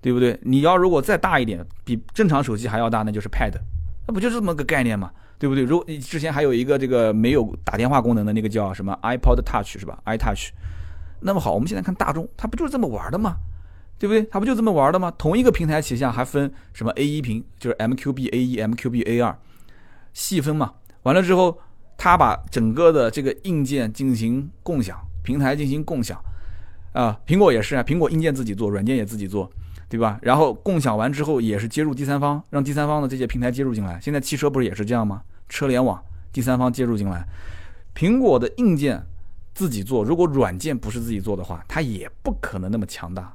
[0.00, 0.36] 对不对？
[0.42, 3.52] 你要如果再大一点，比正常手机还要大，那就是 Pad，
[4.08, 5.12] 那不就是这么个概念吗？
[5.38, 5.62] 对不对？
[5.62, 10.48] 如你之前还有一个这个没有打电话功能的那个叫什么 iPod Touch 是吧？iTouch，
[11.20, 13.36] 那么好，我们现在看大众，它不就是这么玩的吗？
[14.00, 14.24] 对不对？
[14.24, 15.12] 它不就这么玩的吗？
[15.16, 19.38] 同一个平台旗下还分什么 A 一屏，就是 MQB A 一、MQB A 二，
[20.12, 20.72] 细分嘛。
[21.04, 21.58] 完了之后，
[21.96, 26.20] 它把整个的这个硬件进行共享，平台进行共享。
[26.92, 29.50] 啊，苹果也是啊，苹果硬件自己做，软件也自己做，
[29.86, 30.18] 对吧？
[30.22, 34.00] 然后共享完之后，也是接入第三方，让第三方的这些平台接入进来。
[34.00, 35.22] 现在汽车不是也是这样吗？
[35.48, 37.26] 车联网，第三方接入进来。
[37.94, 39.02] 苹果的硬件
[39.54, 43.30] 自己做，如果软件不是自己做的话，它也不可能那么强大。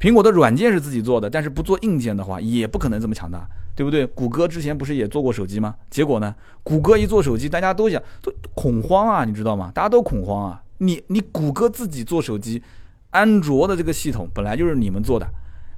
[0.00, 4.06] 苹果的软件是自己做的，但是不做硬件的话，也不可能这么强大，对不对？
[4.06, 5.74] 谷歌之前不是也做过手机吗？
[5.90, 6.34] 结果呢？
[6.62, 9.70] 谷歌一做手机，大家都想都恐慌啊，你知道吗？
[9.74, 10.62] 大家都恐慌啊！
[10.78, 12.62] 你你谷歌自己做手机，
[13.10, 15.28] 安卓的这个系统本来就是你们做的，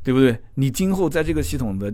[0.04, 0.38] 对不对？
[0.54, 1.92] 你今后在这个系统的，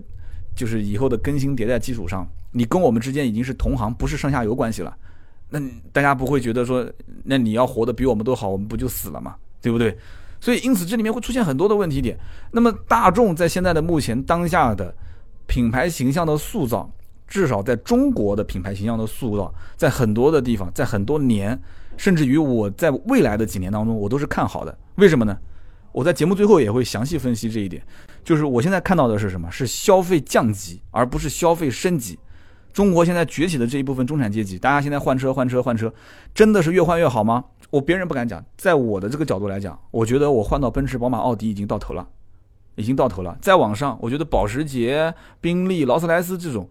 [0.55, 4.95] 就是以后的更新迭代基础上，你跟我们之间已经是同行，不是上下游关系了。
[5.49, 5.59] 那
[5.91, 6.87] 大家不会觉得说，
[7.23, 9.35] 那你要活得比我们都好，我们不就死了吗？
[9.59, 9.97] 对不对？
[10.41, 12.17] 所以，因此这里面会出现很多的问题点。
[12.51, 14.93] 那么，大众在现在的目前当下的
[15.47, 16.89] 品牌形象的塑造，
[17.27, 21.59] 至少在中国的品牌形象的塑造，在很多的地方，在很多年，
[21.97, 24.77] 甚至于我在未来的几年当中，我都是看好的。
[24.95, 25.37] 为什么呢？
[25.91, 27.81] 我在节目最后也会详细分析这一点。
[28.23, 29.49] 就是我现在看到的是什么？
[29.51, 32.17] 是消费降级，而不是消费升级。
[32.71, 35.91] 中国现在崛起的这一部分中产阶级，大家现在换车换车换车，
[36.33, 37.43] 真的是越换越好吗？
[37.69, 42.07] 我别人不敢讲，在我的这个角度来讲，我觉得我换到奔驰、宝马、奥迪已经到头了，
[42.75, 43.37] 已经到头了。
[43.41, 46.69] 再往上，我觉得保时捷、宾利、劳斯莱斯这种，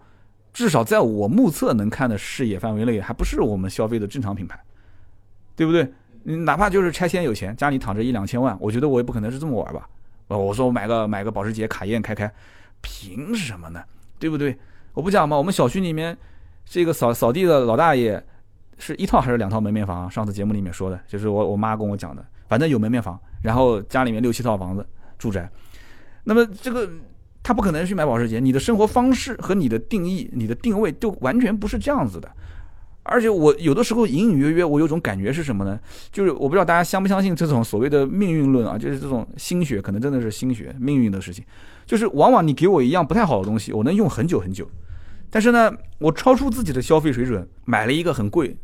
[0.52, 4.58] 至少在我目测能看的视野范围内，还不是我们消费的正常品牌，
[5.54, 5.92] 对不对？
[6.24, 9.88] 你哪怕就是拆迁有钱，家里躺着一两千万，我觉得我也不可能是这么玩吧？
[10.26, 12.30] 我说我买个买个保时捷卡宴开开，
[12.82, 13.82] 凭什么呢？
[14.18, 14.58] 对不对？
[14.92, 16.18] 我不讲嘛，我们小区里面
[16.66, 18.22] 这个扫扫地的老大爷
[18.78, 20.10] 是一套还是两套门面房？
[20.10, 24.86] 上次节目里面说的，就是我我妈跟我讲的，反正有门面房，然后家里面六七套房子
[25.18, 25.50] 住宅。
[26.24, 26.88] 那么这个
[27.42, 32.30] 他不可能去买保时捷，你的生活方式和你的定义、你的定位就完全不是这样子的。
[33.04, 35.80] 而且我有的时候隐隐约约，我有种感觉是什么呢？
[36.12, 41.42] 就是我不知道大家相不相信这种所谓的命运论啊，就是这种心血，可能真的是心血命运的事情。
[41.86, 44.68] 就是往往你给我一样不太好的东西，我能用很久很久。
[45.30, 48.54] 但是呢，我超出自己的消费水准，买了一个很贵，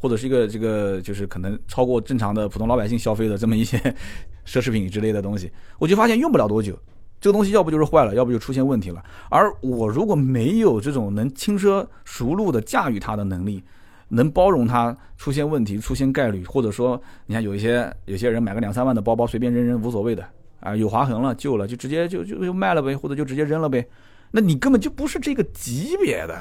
[0.00, 3.76] 或者是一个这个就是可能超过正常的普通老百姓消费的这么一些
[4.46, 6.78] 奢侈品之类的东西，我就发现用不了多久，
[7.20, 9.02] 这个东西要不就是坏了，要不就出现问题了。
[9.28, 13.62] 而我如果没有这种能轻车熟路的驾驭它的能力，
[14.08, 20.24] 能包容它出现问题、出现概率，或者说，你看有一些有些人买个两三万的包包随便扔扔无所谓的
[20.60, 23.86] 啊，有划痕了旧了就直接就就就卖了呗，或者就直接扔了呗。
[24.30, 26.38] 那你根本就不是这个级别的，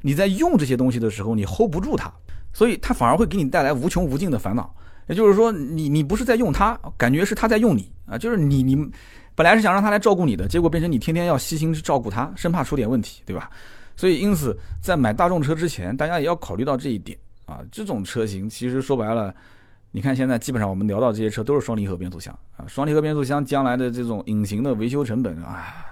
[0.00, 2.10] 你在用这些东西的时候你 hold 不住它，
[2.54, 4.74] 所以它反而会给你带来无穷无尽的烦恼。
[5.06, 8.74] 也就是说，你你不是在用它，感觉是它在用你啊，就是你你
[9.34, 13.50] 本来是想让它来照顾你的，结果变成你天天要细心去照顾它，生怕出点问题，对吧？
[13.96, 17.60] 所以因此在买大众车之前，大家也要考虑到这一点啊。
[17.70, 19.34] 这种车型其实说白了，
[19.90, 25.84] 你看现在基本上我们聊到这些车都是双离合变速箱啊，双离合变速箱将来的这种隐形的维修成本啊。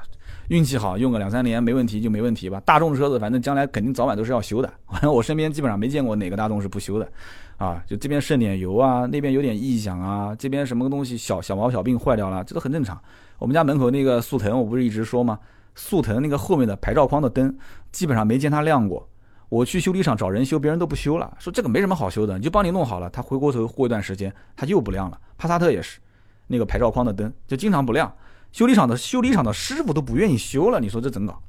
[0.49, 2.61] 运气好，用个两三年没问题就没问题吧。
[2.65, 4.73] 大众车子反正将来肯定早晚都是要修的。
[4.87, 7.09] 反正我身边基本上没见过哪个大众是不修的，
[7.57, 13.01] 啊，就这边渗点油啊，那边有点异响啊，这边什么东西小小毛小病坏掉了，这都很正常。
[13.39, 15.39] 我们家门口那个速腾，我不是一直说吗？
[15.75, 17.57] 速腾那个后面的牌照框的灯，
[17.91, 19.09] 基本上没见它亮过。
[19.49, 23.09] 我去修理厂找人修，别人都不修了，说这个没什么好修的，你就帮你弄好了。
[23.11, 25.19] 他回过头过一段时间，它又不亮了。
[25.39, 25.99] 帕萨特也是，
[26.47, 28.13] 那个牌照框的灯就经常不亮。
[28.53, 31.43] 修理厂的修理厂的师傅都不愿意修了，你说这怎搞？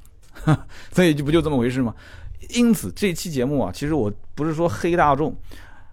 [0.92, 1.94] 所以就不就这么回事吗？
[2.50, 5.36] 因此这期节目啊，其实我不是说黑大众，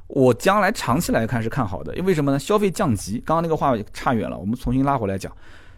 [0.08, 2.38] 我将来长期来看是看好的，因为什么呢？
[2.38, 5.30] 消费降级，刚刚那个话差远了，我们重新拉回来讲，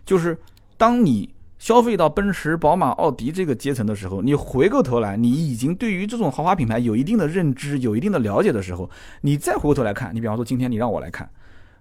[0.07, 0.39] 就是
[0.77, 8.89] 当你消费到奔驰、宝马、奥迪这个阶层的时候，你回过头来，你已经对于这种豪华品牌有一定的认知、有一定的了解的时候，
[9.23, 11.29] 你再回过头来看，你比方说今天你让我来看，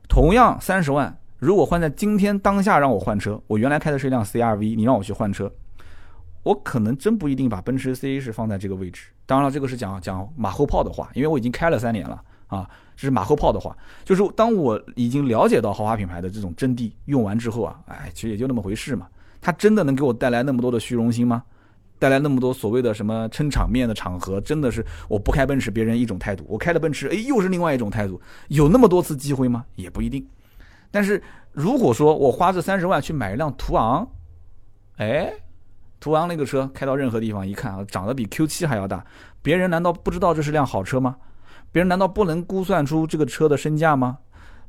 [0.10, 1.18] 同样三十万。
[1.42, 5.52] 如果换在今天当下让我换车，我原来开的是一辆 CRV，你让我去换车，
[6.44, 9.08] 我可能真不一定把奔驰 C 是放在这个位置。
[9.26, 13.76] 当然了，这个是讲讲马后炮的话，因为我已经开了三年了啊，这是马后炮的话。
[14.06, 19.08] 就是当我已经了解到豪华品牌的这种真谛，用完之后啊，哎，其实也就那么回事嘛。
[19.42, 21.42] 它真的能给我带来那么多的虚荣心吗？
[21.98, 24.40] 带来那么多所谓的什么撑场面的场合？
[24.42, 28.22] 真的是我不开奔驰，别人一种态度；我开了奔驰，哎，又是另外一种态度。
[28.50, 29.66] 有那么多次机会吗？
[29.76, 30.24] 也不一定。
[30.92, 31.24] 但是
[31.54, 34.08] 如果说我花这三十万去买一辆途昂，
[34.98, 35.34] 哎，
[36.00, 39.06] 途昂那个车开到任何地方一看啊，长得比 Q 七还要大，
[39.42, 41.16] 别人难道不知道这是辆好车吗？
[41.72, 44.20] 别人难道不能估算出这个车的身价吗？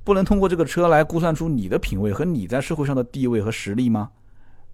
[0.04, 4.10] 不能通过这个车来估算出你的品位和你在社会上的地位和实力吗？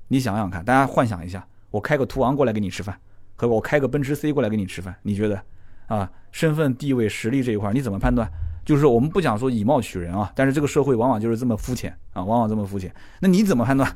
[0.08, 2.98] 你想想看，大家幻想一下，我开个途昂过来给你吃饭，
[3.36, 5.42] 和我开个奔驰 C 过来给你吃饭，你觉得
[5.86, 8.30] 啊，身份地位实力这一块你怎么判断？
[8.68, 12.94] 就是我们不讲说以貌取人啊，但是这个社会往往就是这么肤浅啊，往往这么肤浅。
[13.20, 13.90] 那你怎么判断？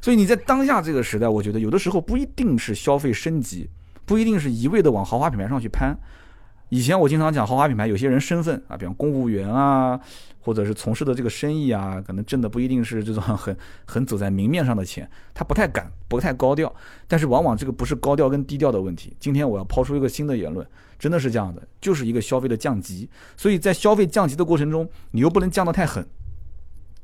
[0.00, 3.68] 所以你在当下这个时代，我觉得有的时候不一定是消费升级，
[4.04, 5.98] 不一定是一味的往豪华品牌上去攀。
[6.68, 9.98] 以前我经常讲豪华品牌，有些人身份啊，比方公务员啊，
[10.44, 16.72] 或者是从事的这个生意啊，可能挣的不一定是这种很很走在明面上的钱，他不太敢，不太高调。
[17.08, 19.16] 但是往往这个不是高调跟低调的问题。
[19.18, 20.66] 今天我要抛出一个新的言论。
[20.96, 26.06] 真的是这样的，就是一个消费的降级，所以在消费降级的过程中，你又不能降得太狠，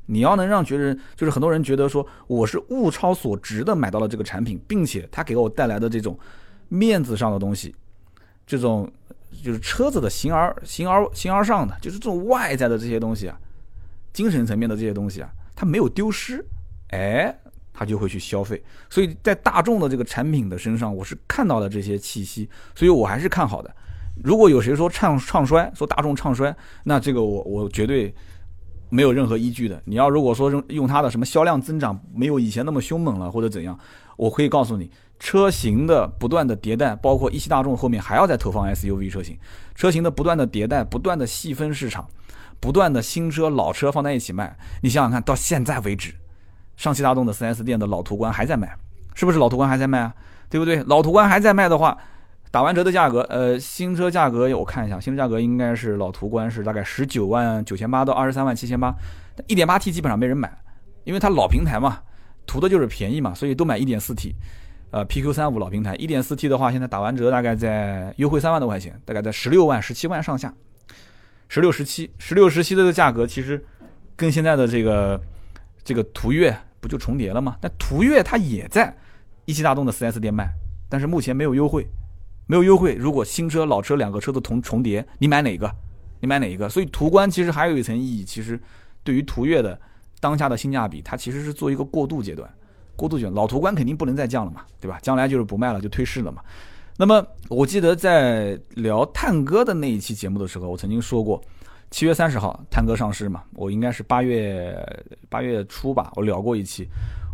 [0.07, 6.19] 你要能让觉得，就是很多人觉得说我是物超所值的买到了这个产品，并且它给我带来的这种
[6.69, 7.75] 面子上的东西，
[8.47, 8.91] 这种
[9.43, 13.39] 就是车子的形而形而形而上的，就是这种外在的这些东西啊，
[14.13, 16.45] 精神层面的这些东西啊，它没有丢失，
[16.89, 17.37] 哎。
[17.73, 23.75] 他就会去消费，所以在大众的这个产品的身上，我是看到了这些气息，所以我还是看好的。
[24.23, 28.15] 如果有谁说唱唱衰，说大众唱衰，那这个我我绝对
[28.91, 29.81] 没有任何依据的。
[29.87, 33.79] 你要如果说用用它的什么销量增长没有以前那么凶猛了，或者怎样，
[34.19, 34.91] 我可以告诉你，
[35.21, 39.39] 车型的不断的迭代，包括一汽大众后面还要再投放 SUV 车型，
[39.77, 42.09] 车型的不断的迭代，不断的细分市场，
[42.59, 46.15] 不断的新车老车放在一起卖，你想想看到现在为止。
[46.77, 48.75] 上汽大众的 4S 店的老途观还在卖，
[49.15, 50.15] 是不是老途观还在卖啊？
[50.49, 50.83] 对不对？
[50.85, 51.95] 老途观还在卖的话，
[52.51, 58.95] 打完折的价格，呃，新车价格我看一下，新车价格应该是老途观是大概十九万九千八到二十三万七千八，
[59.47, 60.51] 一点八 T 基本上没人买，
[61.05, 61.99] 因为它老平台嘛，
[62.47, 64.35] 图的就是便宜嘛，所以都买一点四 T，
[64.91, 70.55] 呃，PQ 三五老平台，一点四 T 的话，现在打完折大概在优惠三万多块钱，大概在十六万十七万上下，
[71.49, 73.65] 十六十七，十六十七的价格其实
[74.17, 75.21] 跟现在的这个
[75.85, 76.57] 这个途岳。
[76.83, 77.59] 不就重叠了吗？
[77.61, 78.97] 那途岳它也在
[79.45, 80.51] 一汽大众的 4S 店卖，
[80.89, 81.87] 但是目前没有优惠，
[82.47, 82.95] 没有优惠。
[82.95, 85.71] 如果新车、老车两个车的同重叠，你买哪个？
[86.21, 86.71] 你买哪一个？
[86.71, 88.59] 所以途观其实还有一层意义，其实
[89.05, 89.79] 对于途岳的
[90.21, 92.51] 当下的性价比，它其实是做一个过渡阶段，
[93.01, 93.35] 过渡阶段。
[93.35, 94.99] 老途观肯定不能再降了嘛，对吧？
[95.01, 96.43] 将来就是不卖了，就退市了嘛。
[96.99, 101.43] 那么我记得在聊探戈的那一期节目的时候，我曾经说过。
[101.91, 104.79] 七月三十号，探戈上市嘛，我应该是八月
[105.29, 106.87] 八月初吧，我聊过一期，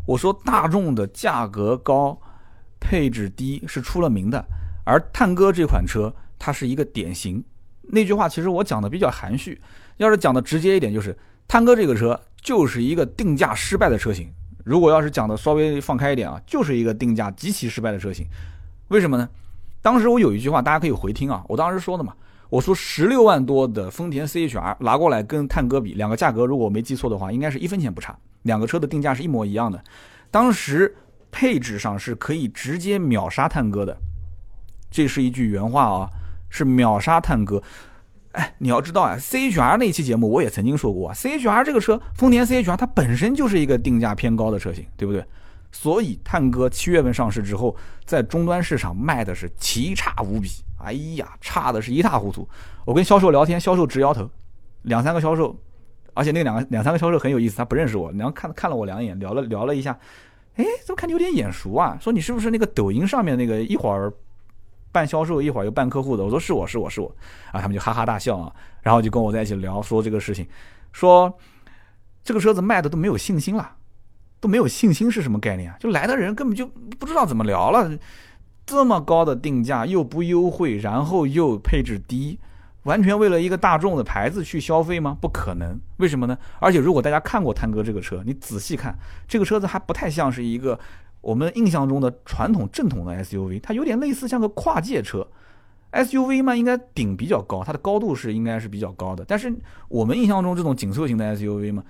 [0.06, 2.18] 我说大众的价格高，
[2.80, 4.42] 配置低是出了名的，
[4.84, 7.44] 而探歌这款车它是一个典型。
[7.82, 9.60] 那句话其实我讲的比较含蓄，
[9.98, 11.14] 要是讲的直接一点，就是
[11.46, 14.26] 探歌这个车就是一个定价失败的车型。
[14.66, 18.26] 如果要是讲的稍微放开一点啊，就是一个定价极其失败的车型。
[18.88, 19.28] 为什么呢？
[19.80, 22.12] 当时我有一句话，大家可以回听啊，我当时说的嘛，
[22.50, 29.80] 我说十六万多的丰田 CHR 拿过来跟探戈比，两个价格如果我没记错的话，应该是一分钱不差，两个车的定价是一模一样的。
[30.30, 30.92] 当时
[31.30, 33.96] 配置上是可以直接秒杀探戈的，
[34.90, 36.10] 这是一句原话啊。
[36.48, 37.60] 是秒杀探戈，
[38.36, 45.24] 哎，你要知道啊，CHR 那期节目我也曾经说过啊，CHR 这个车，丰田 CHR 它本身就是一个定价偏高的车型，对不对？
[45.72, 47.74] 所以探歌七月份上市之后，
[48.04, 50.50] 在终端市场卖的是奇差无比，
[50.84, 52.46] 哎呀，差的是一塌糊涂。
[52.84, 54.28] 我跟销售聊天，销售直摇头，
[54.82, 55.58] 两三个销售，
[56.12, 59.98] 而且那两个两三个销售很有意思，他不认识我，然后看看了我两眼，聊了聊了一下，
[60.56, 61.96] 哎，怎么看你有点眼熟啊？
[61.98, 64.12] 说你是不是那个抖音上面那个一会儿。
[64.96, 67.14] 办销售一会儿又办客户的，我说是我是我是我，
[67.52, 70.46] 啊，他们就哈哈大笑啊，然后就跟我在一起聊说这个事情，
[70.90, 71.38] 说
[72.24, 73.72] 这个车子卖的都没有信心了，
[74.40, 75.76] 都没有信心是什么概念啊？
[75.78, 76.66] 就来的人根本就
[76.98, 77.90] 不知道怎么聊了，
[78.64, 82.38] 这么高的定价又不优惠，然后又配置低，
[82.84, 85.18] 完全为了一个大众的牌子去消费吗？
[85.20, 86.38] 不可能，为什么呢？
[86.58, 88.96] 而且如果大家看过探戈这个车，你仔细看
[89.28, 90.80] 这个车子还不太像是一个。
[91.26, 95.26] 我们印象中的传统正统的 SUV，它有点类似像个跨界车
[95.90, 99.24] ，SUV 嘛，应该顶比较高，它的高度是应该是比较高的。
[99.26, 99.52] 但是
[99.88, 101.82] 我们印象中这种紧凑型的 SUV 嘛，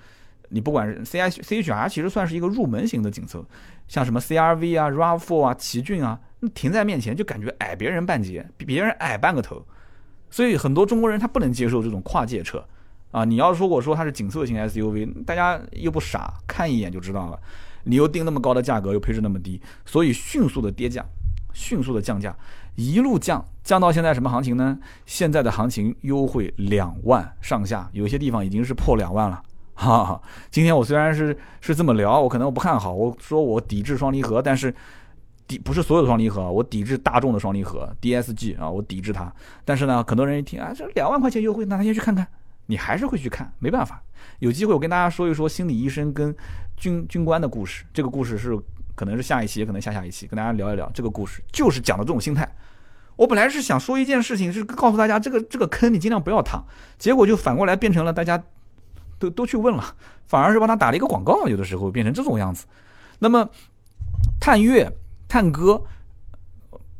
[0.49, 3.45] 你不管是 C I C H R，其实算是一个入门型的紧凑，
[3.87, 6.19] 像什么 C R V 啊、RAV4 啊、奇骏啊，
[6.55, 9.63] 停在面前就感觉矮别人半截，比别人矮半个头。
[10.31, 12.65] 所以很多中国人他不能接受这种跨界车
[13.11, 13.23] 啊。
[13.23, 17.39] 你要说我说它是紧凑型 SUV，大家又不傻，看一眼就知道了。
[17.87, 21.03] 你又定那么高的价格，又配置那么低，所以迅速的跌价，
[21.53, 22.35] 迅速的降价，
[22.75, 24.77] 一路降，降到现在什么行情呢？
[25.05, 29.41] 现在的行情优惠两万上下，有些地方已经是破两万了。
[29.79, 34.73] 哈哈，今天我虽然是是这么聊，我可能我不看好，我说我抵制双离合，但是
[35.47, 39.31] 抵不是所有的双离合，我抵制大众的双离合 DSG 啊，我抵制它。
[39.63, 42.25] 但是呢，很多人一听啊，这两万块钱优惠，那他先去看看。
[42.67, 44.01] 你还是会去看，没办法。
[44.39, 46.33] 有机会我跟大家说一说心理医生跟
[46.75, 47.83] 军军官的故事。
[47.93, 48.57] 这个故事是
[48.95, 52.47] 可能是下一期，也可能下下一期，跟大家聊一聊这个故事，就是讲的这种心态。
[53.15, 56.63] 我本来是想说一件事情，是告诉大家这个这个坑你尽量不要趟，
[56.97, 58.43] 结果就反过来变成了大家
[59.17, 59.95] 都都去问了，
[60.27, 61.47] 反而是帮他打了一个广告。
[61.47, 62.65] 有的时候变成这种样子。
[63.19, 63.49] 那么
[64.39, 64.91] 探月、
[65.27, 65.83] 探歌，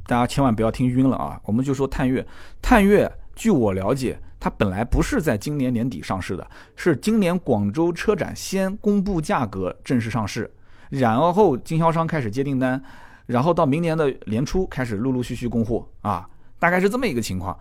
[0.07, 1.39] 大家千万不要听晕了啊！
[1.43, 2.25] 我们就说探月，
[2.61, 4.19] 探月，据我了解。
[4.47, 10.49] 它本来不是在今年年底上市的，是今年广州车展先公布价格正式上市，
[10.89, 12.81] 然后经销商开始接订单，
[13.25, 16.25] 然后到明年的年初开始陆陆续续供货啊，
[16.59, 17.59] 大概是这么一个情况。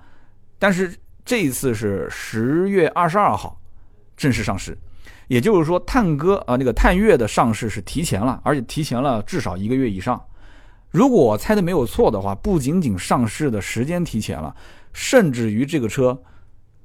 [0.61, 3.61] 但是这一次是十月二十二号
[4.17, 4.79] 正式上市，
[5.27, 10.25] 也就是说探歌啊那个探岳的上市是提前了，而且提前了至少一个月以上。
[10.93, 14.55] 如果我猜的没有错的话，不仅仅上市的时间提前了，
[14.93, 16.17] 甚至于这个车。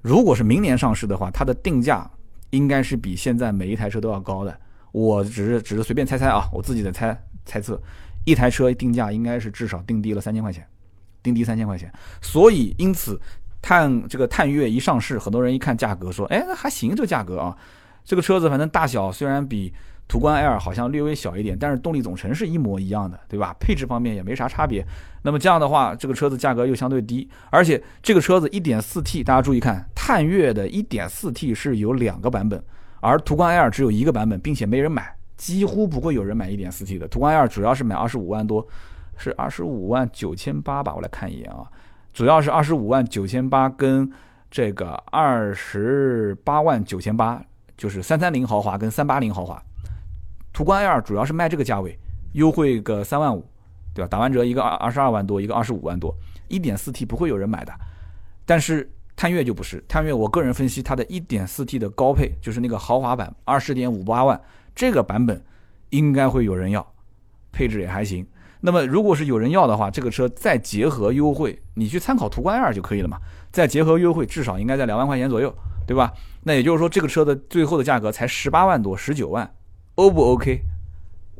[0.02, 2.10] 如果是明年上市的话，它的定价
[2.50, 4.60] 应该是比现在每一台车都要高的。
[4.92, 7.82] 我只是只是随便猜猜啊，我自己的猜猜测，
[8.26, 10.68] 一台车定价应该是至少定低了三千块钱，
[11.24, 11.92] 定低三千块钱。
[12.22, 13.20] 所以因此，
[13.62, 17.56] 探这个探岳一上市，很多人一看价格说，哎，那还行，这个价格啊，
[18.04, 19.74] 这个车子反正大小虽然比。
[20.12, 23.56] 途观 L 好像略微小一点，但是动力总成是一模一样的，对吧？
[23.62, 24.86] 配置方面也没啥差别。
[25.22, 32.62] 那么这样的话，这个车子价格又相对低，而且这个车子 1.4T，大家注意看，探岳的 1.4T 是有两个版本，
[33.00, 37.08] 而途观 L 只有一个版本，并且没人买，几乎不会有人买 1.4T 的。
[37.08, 38.68] 途观 L 主要是买25万多，
[39.16, 40.94] 是25万九千八吧？
[40.94, 41.64] 我来看一眼啊，
[42.12, 44.12] 主要是25万九千八跟
[44.50, 47.42] 这个28万九千八，
[47.78, 49.64] 就是330豪华跟380豪华。
[50.54, 51.98] 途观 L 主要是卖这个价位，
[52.34, 53.46] 优惠个三万五，
[53.94, 54.08] 对吧？
[54.08, 56.14] 打完折一个二二十二万多，一个二十五万多，
[56.48, 57.74] 一点四 T 不会有人买的。
[58.46, 64.40] 但是探岳就不是，探岳我个人分析它的一点四 T 的高配，就是那个豪华版，二十点五八万
[64.76, 65.42] 这个版本
[65.92, 66.86] 应该会有人要，
[67.52, 68.26] 配置也还行。
[68.60, 73.18] 那么如果是有人要的话，这个车再结合优惠，你去参考途观 L 就可以了嘛。
[73.52, 75.54] 再结合优惠，至少应该在两万块钱左右，
[75.88, 76.12] 对吧？
[76.44, 79.50] 那也就是说，这个车的最后的价格才十八万多，十九万。
[80.02, 80.64] O 不 OK？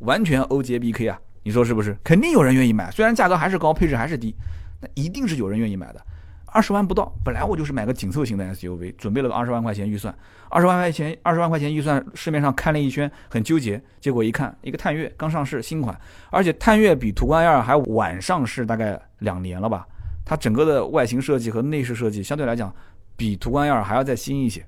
[0.02, 1.20] 完全 O 杰 B K 啊！
[1.42, 1.98] 你说是不是？
[2.04, 4.36] 肯定有人愿意买，虽然价格还是高，配置还是低，
[4.80, 6.00] 那一定是有人愿意买的。
[6.46, 10.16] 二十万不到，本来我就是买个紧凑型的 SUV，准备了个二十万块钱预算，
[10.48, 16.00] 二十万块钱二十万块钱预算，市面上看了一圈，很纠结，结果一看，一个探岳刚上市新款，
[16.30, 19.88] 而且探岳比途观 L 还晚上市大概两年了吧，
[20.24, 22.72] 它整个的外形设计和内饰设计相对来讲
[23.18, 24.64] 比途观 L 还要再新一些，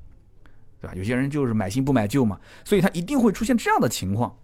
[0.84, 0.94] 对吧？
[0.98, 4.36] 有些人就是买新不买旧嘛，所以他一定会出现这样的情况。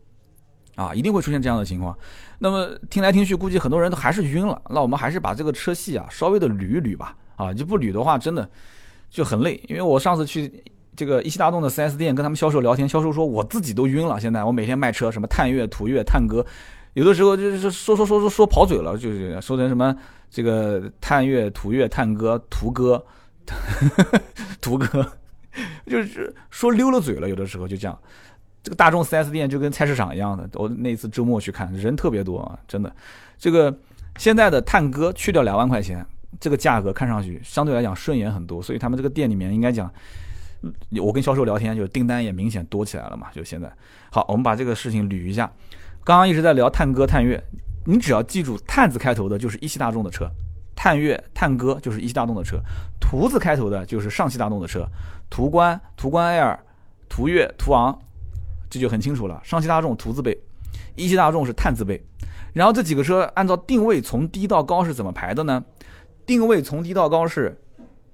[0.76, 1.94] 啊，一定会出现这样的情况。
[2.38, 4.62] 那么听来听去，估计很多人都还是晕了。
[4.70, 7.14] 那我们还是把这个车系啊稍微的捋一捋吧。
[7.36, 8.50] 啊，就不捋的话，真的
[9.10, 9.62] 就很累。
[9.68, 10.64] 因为我上次去
[10.96, 14.18] 这个一汽大众的 4S 店跟他们销售聊天，销售说我自己都晕了。
[14.22, 16.46] 现在我每天卖车，什么探岳、途岳、探歌，
[16.94, 19.94] 有的时候就是说说说说说跑嘴了，就是说成什么
[20.30, 23.06] 这个探岳、途岳、探歌、途歌、
[24.62, 25.06] 途歌，
[25.88, 27.28] 就是说溜了嘴了。
[27.30, 27.98] 有的时候就这样。
[28.62, 32.94] 这个大众 4S 店就跟菜市场一样的，我那次周末去看，人特别多啊，真的。
[33.38, 33.74] 这个
[34.18, 36.06] 现在的探歌去掉两万块钱，
[36.42, 39.90] 这个价格看上去相对来讲顺眼很多，所以他们这个店里面应该讲，
[41.02, 43.28] 我跟销售聊天，就是订单也明显多起来了嘛。
[43.34, 43.72] 就现在，
[44.12, 45.50] 好，我们把这个事情捋一下。
[46.04, 47.42] 刚刚一直在聊探歌、探岳，
[47.86, 50.30] 你只要记住“探”字开头的就是一汽大众的车，
[50.76, 52.60] 探岳、探歌就是一汽大众的车，
[53.00, 54.86] 途字开头的就是上汽大众的车，
[55.30, 56.60] 途观、途观 L、
[57.08, 57.98] 途岳、途昂。
[58.70, 60.40] 这就很清楚了，上汽大众途字辈，
[60.96, 62.00] 一汽大众是探字辈，
[62.54, 65.66] 然后这几个车按照定位从低到高是怎么排的呢？
[66.24, 67.60] 定位从低到高是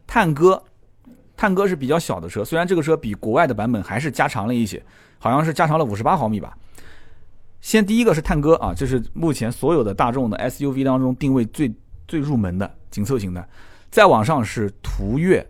[0.08, 0.64] 探歌，
[1.36, 4.82] 探歌是比较小的车，虽然这个车比国外的版本还是加长了一些，
[5.20, 6.58] 好像是加长了五十八毫米吧。
[7.60, 11.70] 先第一个是探歌啊，这是目前所有的大众的 SUV 当中定位最
[12.08, 13.46] 最入门的紧凑型的，
[13.92, 15.46] 再往上是途岳，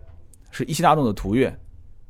[0.56, 1.54] 是一汽大众的途岳。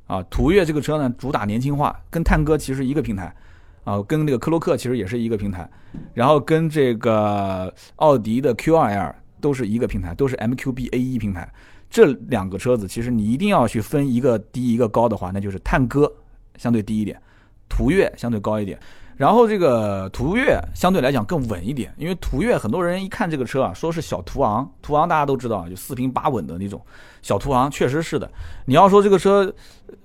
[0.07, 3.35] 啊，途岳这个车呢，主打年轻化，跟探歌其实一个平台，
[3.83, 5.67] 啊，跟那个科洛克其实也是一个平台，
[6.13, 11.51] 然后跟这个奥迪的 Q2L 都是一个平台，都是 MQB A1 平台。
[11.89, 16.11] 这两个车子其实你一定要去分一个低一个高的话，那就是探歌
[16.55, 17.19] 相对低一点，
[17.67, 18.79] 途岳相对高一点。
[19.17, 26.81] 然后这个途岳相对来讲更稳一点，因为途岳很多人一看这个车啊，说是小途昂，途昂大家都知道，就四平八稳的那种
[27.21, 28.29] 小途昂，确实是的。
[28.65, 29.53] 你要说这个车，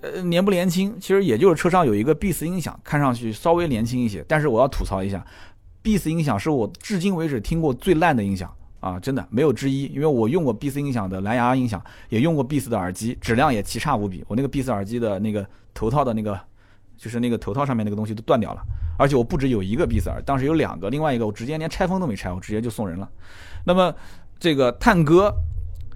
[0.00, 4.24] 呃，年不年轻，其实也就是车上有一个 B 四音响，看上去稍微年轻一些。
[4.28, 5.24] 但是我要吐槽一下
[5.82, 9.86] ，B 四音响是我至今为止听过最烂的音响啊，真的没有之一。
[9.86, 14.24] 因为我用过 B 四音响的蓝牙音响，也用过 B 四的耳机，质量也奇差无比。
[14.28, 15.44] 我那个 B 四耳机的那个
[15.74, 16.38] 头套的那个，
[17.00, 18.60] 就是那个头套上面那个东西都断掉了。
[18.98, 23.08] 而且我不止有一个 B 四耳，当时有两个，另外一个我直接连拆封都没拆，我直接就送人了。
[23.64, 23.94] 那么
[24.38, 25.34] 这个探歌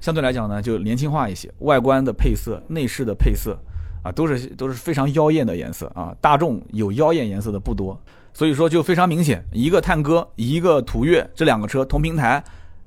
[0.00, 3.58] 相对来讲呢，就年轻化一些，外观的配色、内饰的配色
[4.02, 6.16] 啊，都是都是非常妖艳的颜色啊。
[6.18, 8.00] 大众有妖艳颜色的不多，
[8.32, 12.42] 所以说就非常明显，一个探歌，一个途岳，这两个车同平台，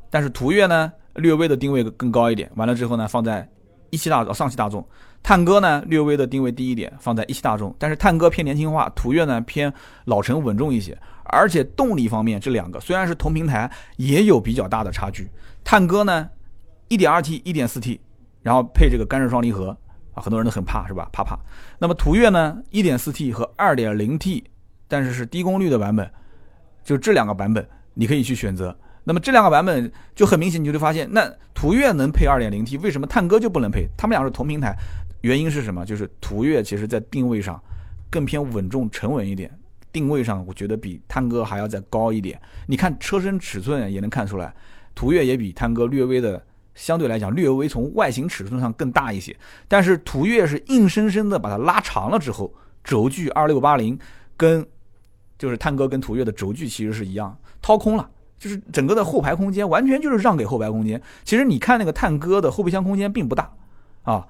[0.09, 3.47] 但是途岳呢略微的定位更高一点，完了之后呢放在
[3.91, 4.83] 一汽大上汽大众。
[5.23, 9.71] 探歌呢，略微的定位低一点，放在一汽大众，但是探歌偏年轻化，途岳呢偏
[10.05, 15.29] 老成稳重一些，而且动力方面，这两个虽然是同平台，也有比较大的差距。
[15.65, 16.29] 探歌呢
[16.87, 17.99] ，1.2T、1.4T，
[18.41, 19.75] 然后配这个干式双离合
[20.13, 21.09] 啊，很多人都很怕是吧？
[21.11, 21.37] 怕怕。
[21.77, 24.43] 那么途岳呢，1.4T 和 2.0T，
[24.87, 26.09] 但是是低功率的版本，
[26.85, 28.73] 就这两个版本你可以去选择。
[29.03, 33.87] 那么这两个版本就很明显，你就会发现，那途岳能配 2.0T，为什么探歌就不能配？
[33.97, 34.73] 他们俩是同平台。
[35.27, 35.85] 原因是什么？
[35.85, 37.61] 就是途岳其实在定位上
[38.09, 39.51] 更偏稳重沉稳一点，
[39.91, 42.39] 定位上我觉得比探戈还要再高一点。
[42.65, 44.53] 你看车身尺寸也能看出来，
[44.95, 46.41] 途岳也比探戈略微的
[46.75, 49.35] 相对来讲略微从外形尺寸上更大一些。
[49.67, 53.99] 但是途岳是硬生生的把它拉长了之后，轴距二六八零
[54.37, 54.65] 跟
[55.37, 58.09] 就是探戈跟途岳的轴距其实是一样，掏空了，
[58.39, 61.01] 就是整个的后排空间完全就是让给后排空间。
[61.25, 63.51] 其实你看那个探戈的后备箱空间并不大
[64.03, 64.25] 啊。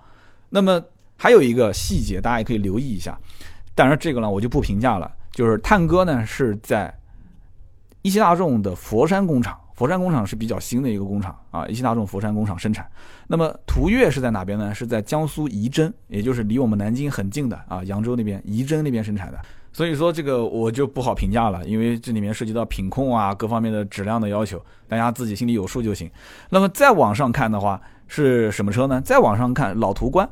[0.50, 0.82] 那么
[1.18, 3.18] 还有一个细节，大家也可以留意一下。
[3.76, 5.12] 当然，这个呢我就不评价了。
[5.32, 6.92] 就是探歌呢是在
[8.02, 12.90] 一汽大众的佛山工厂，佛山工厂是比较新的一个工厂啊，一汽大众佛山工厂生产。
[13.28, 14.74] 那么途岳是在哪边呢？
[14.74, 19.40] 是在江苏仪征，也就是离我们南京很近的啊，扬州那边仪征那边生产的。
[19.72, 26.10] 所以说这个我就不好评价了，因为这里面涉及到品控啊各方面的质量的要求，大家自己心里有数就行。
[26.50, 27.80] 那么再往上看的话。
[28.08, 29.02] 是什么车呢？
[29.02, 30.28] 再往上看，老途观，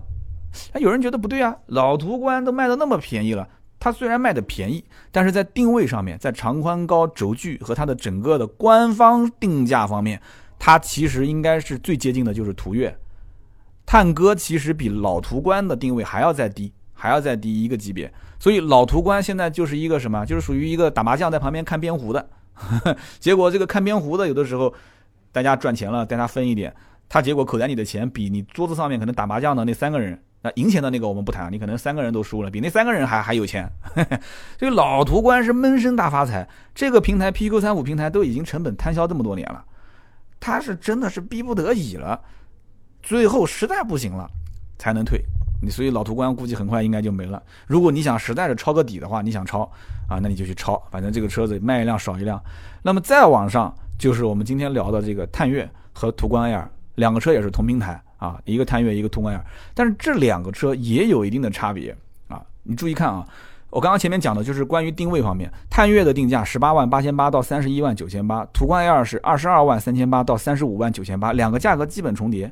[0.71, 3.47] 哎，有人觉得不对啊，老途观都卖的那么便宜了，
[3.80, 10.21] 它虽然卖的便宜，但是在定位上面，在长宽高轴距和它的整个的官方定价方面，
[10.57, 12.97] 它其实应该是最接近的，就是途岳。
[13.86, 22.28] 探歌其实比老途观的定位还要再低，还要再低一个级别，所以老途观现在就是一个什么，就是属于一个打麻将在旁边看边胡的，
[23.19, 24.73] 结果这个看边胡的有的时候，
[25.32, 26.73] 大家赚钱了，带他分一点。
[27.08, 33.70] 他结果口袋里的钱比你桌子上面可能打麻将的那三个人，那赢钱的那个我们不谈，你可能三个人都输了，比那三个人还还有钱。
[34.58, 39.64] 这个老途观是闷声大发财，这个平台 PQ 三五平台都已经成本摊销这么多年了，
[40.39, 42.20] 他是真的是逼不得已了，
[43.01, 44.30] 最后实在不行了
[44.78, 45.24] 才能退。
[45.62, 47.41] 你所以老途观估计很快应该就没了。
[47.66, 49.62] 如果你想实在是抄个底的话，你想抄
[50.10, 52.43] 啊，那你就去抄，反正这个车子卖一辆少一辆。
[52.84, 56.68] 那么再往上就是我们今天聊的这个探岳和途观 L。
[56.96, 59.41] 两个车也是同平台啊，一个探岳，一个途观 L，
[59.74, 61.96] 但是这两个车也有一定的差别
[62.28, 62.41] 啊。
[62.64, 63.28] 你注意看啊，
[63.70, 72.52] 我刚刚前面讲的就是关于定位方面，探岳的定价十八万八千八到三十一万九千八，途观 L 是二十二万三千八到三十五万九千八，两个价格基本重叠。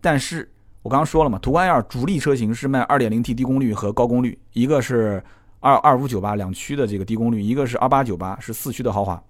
[0.00, 0.48] 但是
[0.82, 5.22] 我刚刚说了嘛，途观 L 主力车型是卖二点零 T 低功率和高功率，一个是
[5.60, 9.22] 二二五九八两驱的这个低功率，一个是二八九八是四驱的豪华。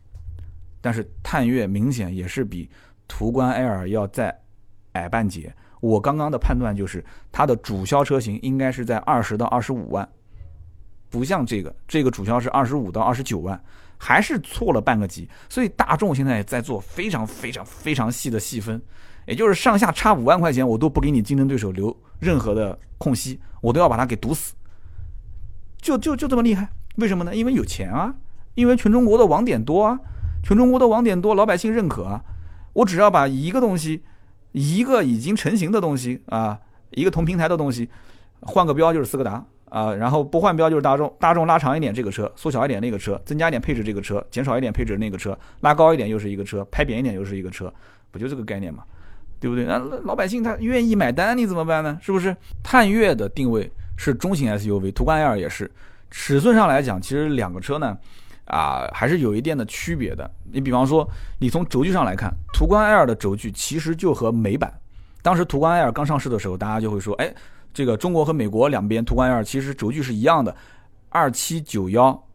[0.80, 2.68] 但是探岳明显也是比。
[3.08, 4.36] 途观 L 要再
[4.92, 10.08] 矮半截，我刚刚的判断就是它的主销车型应该是在二十到二十五万，
[11.10, 13.60] 不像这个，这个主销是二十五到二十九万，
[13.98, 15.28] 还是错了半个级。
[15.48, 18.80] 所以大众现在在做非常非常非常细的细分，
[19.26, 24.54] 也就是上下差五万块钱，我都不给你竞争对手留任何的空隙，我都要把它给堵死。
[25.80, 27.34] 就就就这么厉害，为什么呢？
[27.34, 28.14] 因为有钱啊，
[28.54, 29.98] 因为全中国的网点多啊，
[30.42, 32.22] 全中国的网点多，老百姓认可啊。
[32.72, 34.02] 我只要把一个东西，
[34.52, 36.58] 一个已经成型的东西啊，
[36.90, 37.88] 一个同平台的东西，
[38.40, 41.14] 换个标就是斯柯达啊，然后不换标就是大众。
[41.18, 47.72] 大众拉长一点这个车，缩小一点那个车，增加一点配置这个车，减少一点配置那个车，拉高一点又是一个车，拍扁一点又是一个车，
[48.10, 48.82] 不就这个概念嘛？
[49.40, 49.64] 对不对？
[49.64, 51.98] 那老百姓他愿意买单，你怎么办呢？
[52.00, 52.36] 是不是？
[52.62, 55.70] 探岳的定位是中型 SUV，途观 L 也是。
[56.10, 57.96] 尺寸上来讲，其实两个车呢。
[58.46, 60.30] 啊，还是有一定的区别的。
[60.50, 64.72] 你比方说，你从轴距上来看，途观 L 的轴距其实就和美版，
[65.22, 67.32] 当时途观 L 刚上市的时候，大家就会说，哎，
[67.72, 70.54] 这个中国和美国两边途观 L 其实轴距是一样的，
[71.08, 72.26] 二七九幺。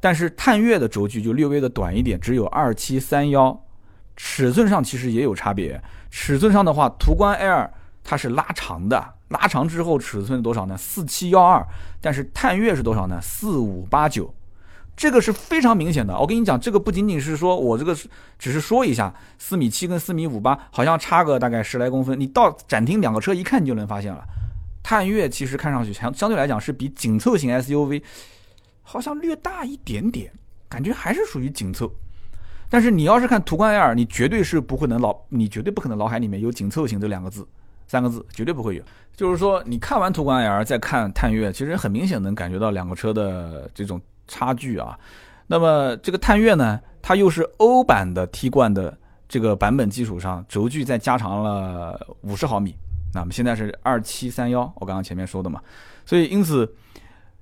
[0.00, 3.64] 但是探岳的轴距就略微的短一点，只有二七三幺。
[4.16, 5.80] 尺寸上其实也有差别。
[6.10, 7.70] 尺寸上的话，途观 L
[8.04, 10.76] 它是拉长的，拉长之后尺寸多少呢？
[10.76, 11.64] 四七幺二。
[12.00, 13.18] 但是探岳是多少呢？
[13.20, 14.32] 四五八九。
[14.98, 17.96] 这个是非常明显的，我跟你讲，这个不仅仅是说我这个
[18.36, 24.24] 只是说一下，四米七跟四米五八好像差个大概十来公分，你到展厅两个车一看你就能发现了。
[24.82, 28.02] 探岳其实看上去相相对来讲是比紧凑型 SUV
[28.82, 30.32] 好像略大一点点，
[30.68, 31.88] 感觉还是属于紧凑。
[32.68, 37.46] 但是你要是看途观 L，你绝对是不会能脑，你绝对不可能脑海里面有紧凑型这两个字、
[37.86, 38.82] 三个字，绝对不会有。
[39.14, 44.00] 就是说你看完途观 L 再看探岳，其实很明显能感觉到两个车的这种。
[44.28, 44.96] 差距啊，
[45.48, 52.76] 那么这个探岳呢，它又是欧版的 T 冠的这个版本基础上，轴距再加长了五十毫米。
[53.14, 55.60] 那么现在是二七三幺，我刚刚前面说的嘛，
[56.04, 56.70] 所以因此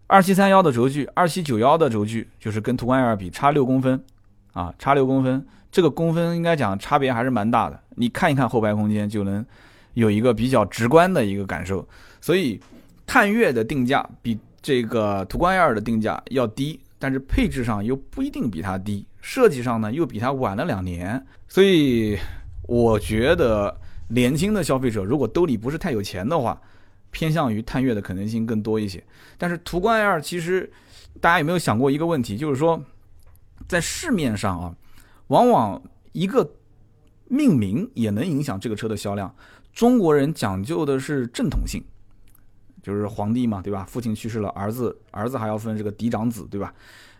[0.06, 4.00] 二七三幺的轴距，二七九幺的轴距就是跟途观 L 比差六公分
[4.52, 7.78] 啊，差六公分，这个公分应该讲差别还是蛮大的。
[7.96, 9.44] 你看一看后排空间，就能
[9.94, 11.86] 有一个比较直观的一个感受。
[12.20, 12.60] 所以
[13.04, 14.38] 探岳的定价比。
[14.66, 22.18] 这个途观 L 的定价要低，但是配置上又不一定比它低，设计上呢又比它晚了两年，所以
[22.62, 26.60] 我觉得年轻的消费者如果兜里不是太有钱的话，
[27.12, 29.00] 偏向于探岳的可能性更多一些。
[29.38, 30.68] 但是途观 L 其实
[31.20, 32.82] 大家有没有想过一个问题，就是说
[33.68, 34.74] 在市面上啊，
[35.28, 36.54] 往往一个
[37.28, 39.32] 命名也能影响这个车的销量。
[39.72, 41.80] 中国人讲究的是正统性。
[42.86, 43.84] 就是皇帝嘛，对吧？
[43.88, 46.72] 父亲去世了，儿子儿子还要分这个嫡长子，对吧？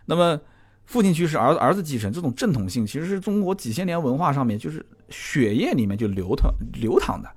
[0.05, 0.39] 那么
[0.85, 7.29] 父亲去世，儿子儿子继承，这种正统性其实是中国几千年文化上面就是血液里面就流淌流淌的。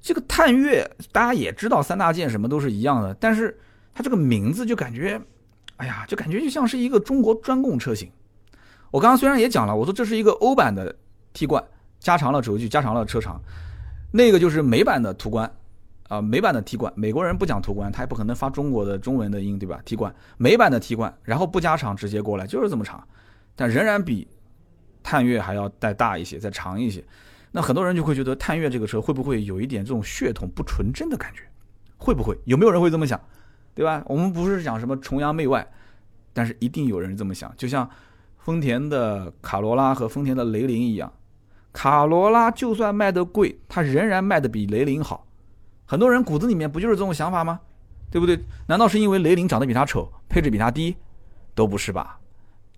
[0.00, 3.58] 这个探岳大家也知道，三大件什么都是一样的，但是
[3.92, 5.20] 它这个名字就感觉，
[5.78, 8.08] 哎呀，就感觉就像是一个中国专供车型。
[8.92, 10.94] 我刚刚虽然也讲了，我说这是一个欧版的
[11.32, 11.64] T 冠，
[11.98, 13.40] 加长了轴距，加长了车长，
[14.12, 15.52] 那个就是美版的途观。
[16.12, 23.02] 啊，美版的 T 冠，美国人不讲途观，他也不可能发中国的中文的音，对吧？T 冠，美版的 T 冠，然后不加长直接过来，就是这么长，
[23.56, 24.28] 但仍然比
[25.02, 27.02] 探岳还要再大一些，再长一些。
[27.50, 31.44] 那很多人就会觉得探岳这个车会不会有一点这种血统不纯正的感觉？
[31.96, 32.38] 会不会？
[32.44, 33.18] 有没有人会这么想？
[33.74, 34.04] 对吧？
[34.06, 35.66] 我们不是讲什么崇洋媚外，
[36.34, 37.50] 但是一定有人这么想。
[37.56, 37.88] 就像
[38.36, 41.10] 丰田的卡罗拉和丰田的雷凌一样，
[41.72, 45.26] 卡罗拉就算卖的贵，它仍然卖的比雷凌好。
[45.92, 47.60] 很多人骨子里面不就是这种想法吗？
[48.10, 48.42] 对不对？
[48.66, 50.96] 难道是因为雷凌长得比他丑，配置比他低？
[51.54, 52.18] 都不是吧？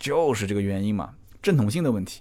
[0.00, 2.20] 就是这个原因嘛，正统性的问题。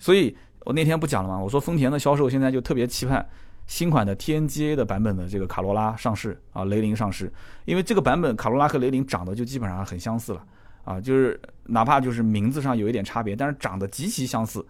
[0.00, 1.38] 所以我那天不讲了吗？
[1.38, 3.24] 我说丰田的销售现在就特别期盼
[3.68, 7.32] 新款的 TNGA 的版本的这个卡罗拉上市啊，雷凌上市，
[7.64, 10.44] 因为这个版本卡罗拉和雷凌长得就基本上很相似了
[10.82, 14.66] 啊，就是哪怕就是名字上有一点差别，但是长得极其相似，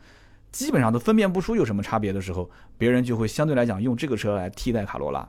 [0.50, 5.26] 基本上都分辨不出有什么差别的时候，别人就会相对来讲用这个车来替代卡罗拉。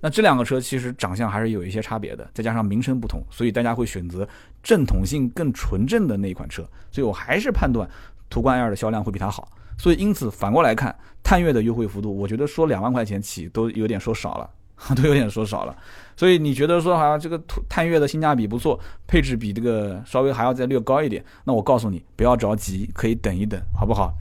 [0.00, 4.26] 那这两个车其实长相还是有一些差别的，再加上名称不同，所以大家会选择
[4.62, 6.62] 正统性更纯正的那一款车。
[6.90, 7.88] 所以我还是判断
[8.30, 9.48] 途观 L 的销量会比它好。
[9.76, 14.50] 所以因此反过来看，探岳的优惠幅度，我觉得说两万块钱起都有点说少了，
[14.94, 15.76] 都有点说少了。
[16.16, 24.12] 所以你觉得说好像这个探岳的性价比不错，配置比这个稍微还要再略高一点，那我告诉你不要着急，可以等一等，好不好？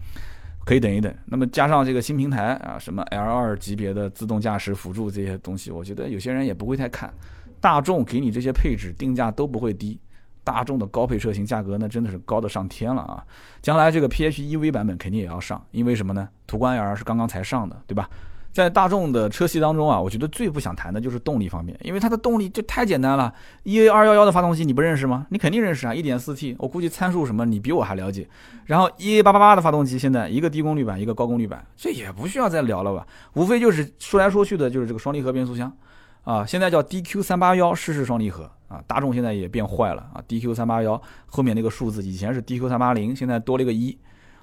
[0.68, 1.12] 可以等一等。
[1.26, 7.10] 那么加上这个新平台啊，什么 L 二级别的自动驾驶辅助这些东西，我觉得有些人也不会太看。
[7.62, 9.98] 大众给你这些配置定价都不会低，
[10.44, 13.24] 大众的高配车型价格那真的是高的上天了啊！
[13.62, 16.28] 将来这个 PHEV 版本肯定也要上，因为什么呢？
[16.46, 18.10] 途观 L 是刚刚才上的，对吧？
[18.58, 23.32] 在大众的车系当中啊，我觉得最不想谈的就是动力方面，因为它的动力就太简单了。
[23.66, 25.28] EA 二幺幺的发动机你不认识吗？
[25.30, 28.28] 你肯定认识啊，一点四 T，我估计参数什么你比我还了解。
[28.66, 33.06] 然后 EA 八八八的发动机现在一个低功率版，一个高功率版，这也不需要再聊了吧？
[33.34, 35.72] 无非就是说来说去的就是这个双离合变速箱
[36.24, 43.96] 啊，现在叫 DQ 三八幺湿式双离合啊，大众现在也变坏了啊，DQ 三八幺后面那个数字以前是 DQ 三八零，现在多了一个一。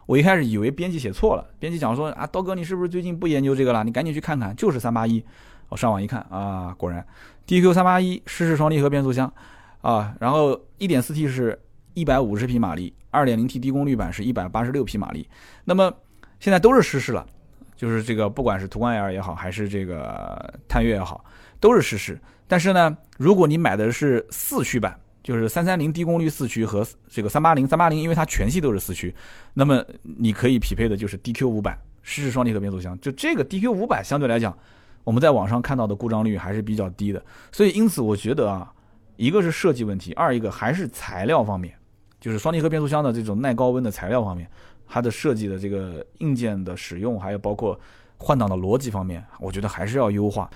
[0.06, 3.82] 我一开始以为编辑写错了，编辑讲说啊，刀哥你是不是最近不研究这个了？
[3.82, 5.24] 你赶紧去看看，就是三八一。
[5.70, 7.04] 我上网一看啊，果然
[7.46, 9.32] ，DQ 三八一湿式双离合变速箱
[9.80, 11.58] 啊，然后一点四 T 是
[11.94, 15.26] 一百五十匹马力，二点零 T 低功率版是一百八十六匹马力。
[15.64, 15.92] 那么
[16.38, 17.26] 现在都是湿式了，
[17.74, 21.24] 就是这个不管是途观 L 也好，还是这个探岳也好，
[21.58, 22.20] 都是湿式。
[22.46, 24.98] 但是呢，如果你买的是四驱版。
[25.24, 29.12] 就是三三零低功率四驱和这个三八零三八零，因为它全系都是四驱，
[29.54, 32.96] 那么你可以匹配的就是 DQ 五百湿式双离合变速箱。
[33.00, 34.56] 就这个 DQ 五百相对来讲，
[35.02, 37.24] 我们在网上看到的故障率还是比较低的。
[37.50, 38.70] 所以因此我觉得啊，
[39.16, 41.74] 一个是设计问题，二一个还是材料方面，
[42.20, 44.46] 就是双离合变速箱的这种耐高温的材料方面，
[44.86, 47.80] 它的设计的这个硬件的使用，还有包括
[48.18, 50.50] 换挡的逻辑方面，我觉得还是要优化。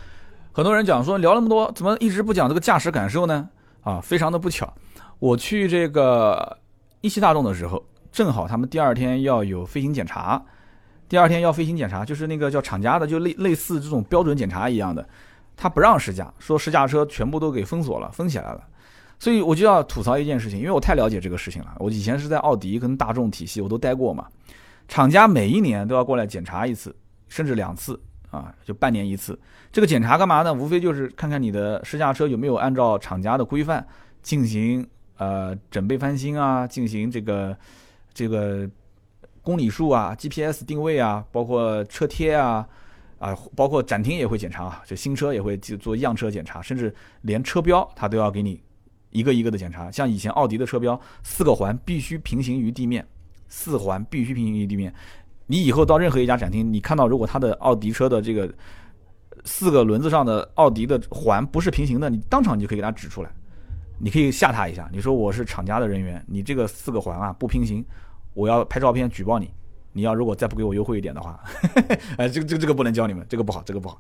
[0.53, 3.49] 很多人讲说聊那么多，怎么一直不讲这个驾驶感受呢？
[3.83, 4.73] 啊，非常的不巧，
[5.19, 6.59] 我去这个
[7.01, 10.43] 一汽大众的时候，正好他们第二天要有飞行检查，
[11.09, 15.09] 第二天要飞行检查，就是那个叫厂家的，就类类似这种标准检查一样的，
[15.57, 18.63] 他不让试驾，说试驾车全部都给封锁了，封起来了，
[19.19, 24.27] 所以我就要吐槽一件事情，因为我太了解这个事情了，我以前是在奥迪跟大众体系我都待过嘛，
[24.87, 26.95] 厂家每一年都要过来检查一次，
[27.29, 27.99] 甚至两次。
[28.31, 29.39] 啊，就半年一次，
[29.73, 30.53] 这个检查干嘛呢？
[30.53, 33.87] 无非就是看看你的试驾车有没有按照厂家的规范
[34.23, 37.57] 进行呃整备翻新啊，进行这个
[38.13, 38.69] 这个
[39.41, 42.69] 公里数啊、GPS 定位啊，包括车贴啊
[43.19, 48.61] 啊，包括展厅也会检查啊，就新车也会做样车检查，甚至连车标它都要给你
[49.11, 49.91] 一个一个的检查。
[49.91, 53.07] 像以前奥迪的车标，四个环必须平行于地面，
[53.49, 54.93] 四环必须平行于地面。
[55.49, 58.49] 你以后到任何一家展厅，你看到如果他的奥迪车的这个
[59.45, 63.31] 四个轮子上的奥迪的环不是平行的，你当场你就可以给他指出来，
[63.99, 64.89] 你可以吓他一下。
[64.93, 67.85] 你说我是厂家的人员，你这个四个环啊不平行，
[68.35, 69.51] 我要拍照片举报你。
[69.95, 71.41] 你要如果再不给我优惠一点的话，
[72.19, 73.99] 哎，这个这个这个不能教你们，这个不好，这个不好。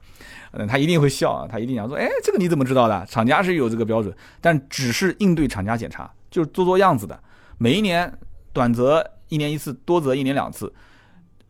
[0.53, 3.07] 嗯，他一定会笑啊，他一定想说，哎，这个你怎么知道的？
[3.07, 7.19] 厂家是有这个标准，但只是应对厂家检查，就是做做样子的。
[7.57, 8.13] 每一年
[8.53, 10.73] 短则一年一次，多则一年两次。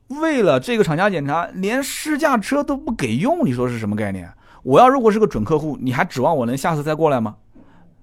[0.09, 4.33] 为了这个厂家检查，连试驾车都不给用，你说是什么概念？
[4.63, 7.37] 我要如果是个准客户，你还指望我能下次再过来吗？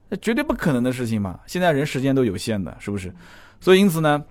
[0.08, 1.40] 那绝对不可能的事情嘛！
[1.48, 3.14] 现在人时间都有限的，是不是？
[3.60, 4.24] 所以因此呢，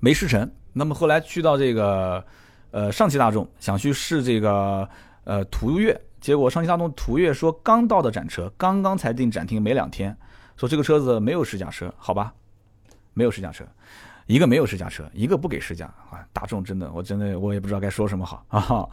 [0.00, 0.50] 没试成。
[0.72, 2.24] 那么后来去到这个
[2.72, 4.88] 呃上汽大众，想去试这个
[5.24, 10.16] 呃途岳，结果上汽大众途岳说刚到的展车，刚刚才进展厅没两天，
[10.56, 12.32] 说这个车子没有试驾车，好吧，
[13.14, 13.64] 没有试驾车。
[14.32, 16.24] 一个没有试驾车，一个不给试驾啊！
[16.32, 18.88] 大众真的，我真的我也不知道该说什么好 啊！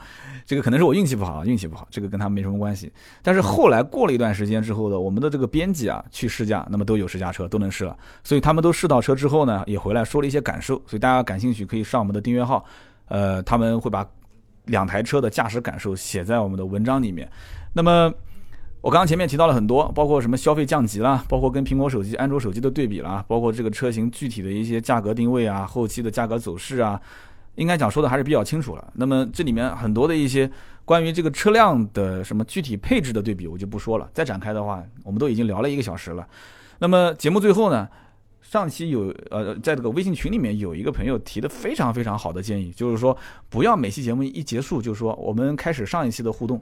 [0.45, 2.91] 这个可能是我运气不好，运气不好，这个跟他们没什么关系。
[3.23, 7.97] 但是后来过了一段时间之后的，我们的这个编辑啊去试驾，那么都有试驾车，都能试了。
[8.21, 10.75] 所以他们都试到车之后呢，也回来说了一些感受。
[10.85, 12.65] 所以大家感兴趣可以上我们的订阅号，
[13.07, 14.05] 呃，他们会把
[14.65, 17.31] 两台车的驾驶感受写在我们的文章里面。
[17.71, 18.13] 那么。
[18.81, 26.99] 我刚刚前面提到了很多，包括什么消费降级啦，包括跟苹果手机、安卓手机的对比啦，包括这个车型具体的一些价格定位啊，后期的价格走势啊，
[27.55, 28.93] 应该讲说的还是比较清楚了。
[28.95, 30.49] 那么这里面很多的一些
[30.85, 34.09] 关于这个车辆的什么具体配置的对比，我就不说了。
[34.13, 36.25] 再展开的话，我们都已经聊了一个小时了。
[36.79, 37.85] 那么节目最后呢，
[38.41, 43.15] 上期有呃，在这个微信群里面有一个朋友提的非常非常好的建议，就是说
[43.49, 46.61] 不要每期节目一结束就说我们开始上一期的互动，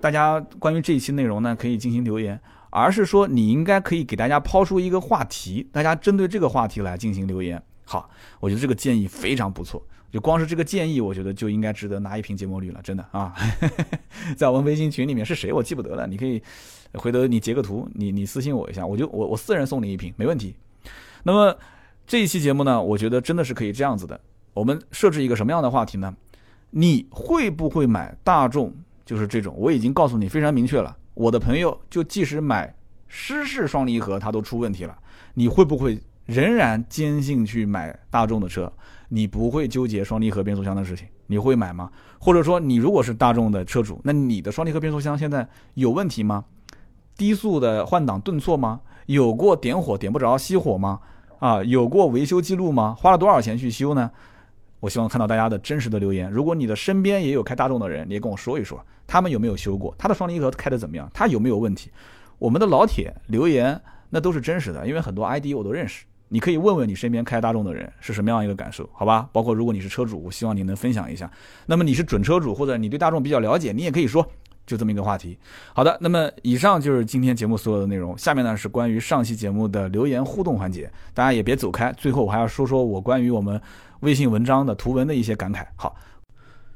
[0.00, 2.40] 大家关于这一期内容呢可以进行留言，
[2.70, 7.62] 而是说你应该可以给大家抛出一个话题，大家针对这个话题来进行留言。
[7.84, 8.08] 好，
[8.40, 13.34] 我觉得这个建议非常不错，就光是这个建议，我觉得就应该值得拿一瓶芥末绿了，真的啊，
[14.36, 16.42] 在我们微信群里面是谁我记不得了，你可以
[16.94, 20.54] 回头你截个图，你你私信我一下，我就我我私人送你一瓶，没问题。
[21.24, 21.56] 那么
[22.06, 24.18] 这一期节目呢，我觉得真的是可以这样子的。
[24.54, 26.14] 我们设置一个什么样的话题呢？
[26.70, 28.72] 你会不会买大众？
[29.10, 30.96] 就是这种，我已经告诉你非常明确了。
[31.14, 32.72] 我的朋友就即使买
[33.08, 34.96] 湿式双离合，它都出问题了。
[35.34, 38.72] 你会不会仍然坚信去买大众的车？
[39.08, 41.08] 你不会纠结双离合变速箱的事情？
[41.26, 41.90] 你会买吗？
[42.20, 46.44] 或者说，你如果是大众的车主，那你的双离合变速箱现在有问题吗？
[47.16, 48.80] 低速的换挡顿挫吗？
[49.06, 51.00] 有过点火点不着熄火吗？
[51.40, 52.94] 啊，有过维修记录吗？
[52.96, 54.08] 花了多少钱去修呢？
[54.80, 56.30] 我希望看到大家的真实的留言。
[56.30, 61.90] 如果你的身边也有开大众的人，你也跟我说一说，他们有没有修过，他的双离合开的怎么样，他有没有问题？
[62.38, 69.28] 我们的老铁留言那都是真实的，因为很多 ID 我都认识，你可以问问你身边开大众的人是什么样一个感受，好吧？
[69.32, 71.30] 包括如果你是车主，我希望你能分享一下。
[71.66, 74.26] 那么你是准车主或者你对大众比较了解，你也可以说。
[74.66, 75.36] 就这么一个话题，
[75.74, 78.16] 好的，那么以上就是今天节目所有的内容。
[78.16, 81.92] 下面呢是关于上期节目的留言互动环节，大家也别走开。
[81.94, 83.60] 最后我还要说说我关于我们
[84.00, 85.66] 微信文章的图文的一些感慨。
[85.76, 85.96] 好，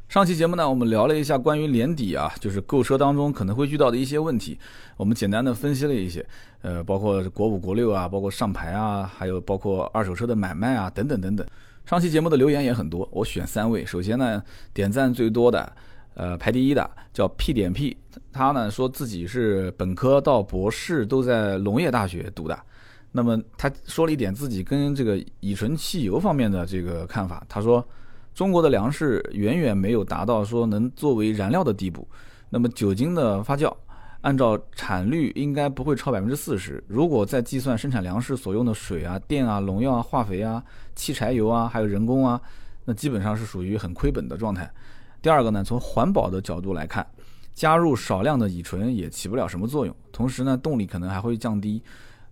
[0.09, 4.59] 上期节目呢我们聊了一下关于年底啊，就是购车当中可能会遇到的一些问题，
[4.97, 6.25] 我们简单的分析了一些，
[6.63, 11.47] 呃，包括国五、国六啊，包括上牌啊，还有包括二手车的买卖啊，等等等等。
[11.85, 13.85] 上期节目的留言也很多，我选三位。
[13.85, 15.73] 首先呢，点赞最多的。
[16.17, 17.97] 呃，排第一的叫 P 点 P，
[18.33, 22.57] 他呢说自己是本科到博士都在农业大学读的。
[23.17, 27.47] 那么他说了一点自己跟这个乙醇汽油方面的这个看法。
[27.49, 27.87] 他说，
[28.35, 32.09] 中国的粮食远远没有达到说能作为燃料的地步。
[32.51, 33.73] 那么酒精的发酵，
[34.23, 36.83] 按照产率应该不会超百分之四十。
[36.89, 40.61] 如果再计算生产粮食所用的水啊、电啊、农药啊、化肥啊、
[40.97, 42.41] 汽柴油啊，还有人工啊，
[42.85, 44.69] 那基本上是属于很亏本的状态。
[45.23, 47.07] 第二个呢，从环保的角度来看，
[47.55, 49.95] 加入少量的乙醇也起不了什么作用。
[50.11, 51.81] 同时呢，动力可能还会降低。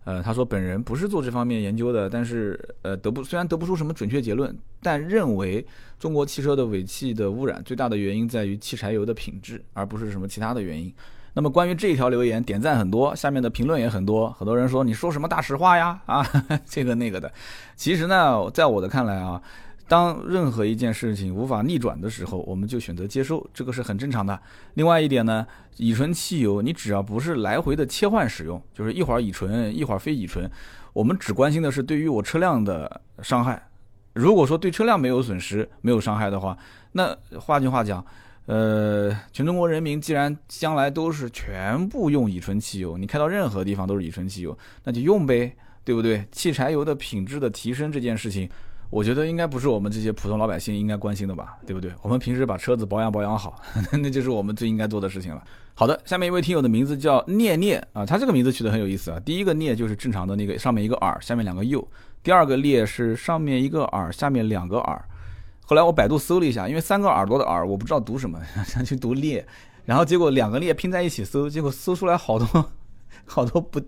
[0.04, 5.64] 呃，他说本人不是做这方面研究的，但是呃得不虽然得不出什么准确结论，但认为
[5.98, 10.92] 中国汽车的尾气的污染最大的原因在于汽柴油的品质，而不是什么其他的原因。
[11.34, 16.00] 那么关于这一条留言，点赞很多，下面的评论也很多，很多人说你说什么大实话呀？
[16.06, 16.26] 啊，
[16.66, 17.32] 这个那个的。
[17.76, 19.40] 其实呢，在我的看来啊。
[19.88, 24.40] 当任何一件事情无法逆转的时候，我们就选择接受，这个是很正常的。
[24.74, 30.50] 另外一点呢，乙醇汽油，你只要不是来回的切换使用，就是一会儿乙醇，一会儿非乙醇，
[30.94, 33.68] 我们只关心的是对于我车辆的伤害。
[34.14, 36.56] 如果说对车辆没有损失、没有伤害的话，
[36.92, 38.02] 那换句话讲，
[38.46, 45.54] 呃，全中国人民既然将来都是全部用乙醇汽油，你开到任何地方都是乙醇汽油，那就用呗，
[45.84, 46.26] 对不对？
[46.32, 48.48] 汽柴油的品质的提升这件事情。
[48.92, 51.90] 我觉得应该不是我们这些普通老百姓应该关心的吧，对不对？
[52.02, 53.58] 我们平时把车子保养保养好，
[53.90, 55.42] 那就是我们最应该做的事情了。
[55.72, 59.18] 好的，下面一位听友的名字叫念念啊，他这个名字取得很有意思啊。
[59.24, 61.80] 第一个念就是正常的那个上面一个耳，下面两个右；
[62.22, 65.02] 第二个列是上面一个耳，下面两个耳。
[65.64, 69.46] 后来我百度搜了一下，因为三个耳朵的耳我不知道读什么，想去读列，
[69.86, 72.46] 然后结果两个列拼在一起搜，结果搜出来好多。
[73.32, 73.80] 好多不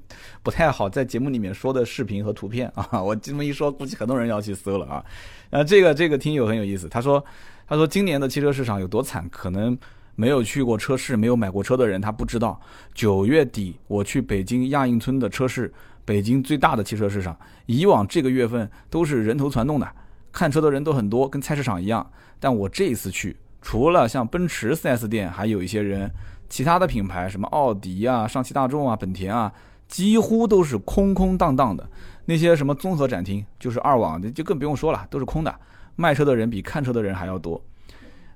[0.43, 5.05] 不太好在节目里面说的视频和图片 啊，我这么一说，估计很多人要去搜了啊。
[5.51, 7.22] 啊，这个这个听友很有意思，他说
[7.66, 9.76] 他说今年的汽车市场有多惨，可能
[10.14, 12.61] 没有去过车市、没有买过车的人他不知道。
[12.95, 15.72] 九月底我去北京亚运村的车市，
[16.05, 19.89] 北京最大的汽车市场，以往这个月份都是人头攒动的，
[20.32, 22.09] 看车的人都很多，跟菜市场一样。
[22.41, 26.11] 但我这一次去，除了像奔驰 4S 店，还有一些人。
[26.55, 29.52] 其他的品牌，什么奥迪啊、上汽大众啊、本田啊，
[29.88, 31.84] 几乎都是空空荡荡的。
[32.26, 35.52] 那些什么综合展厅，就是二网，就更不用说了，都是空的。
[35.96, 37.61] 卖车的人比看车的人还要多。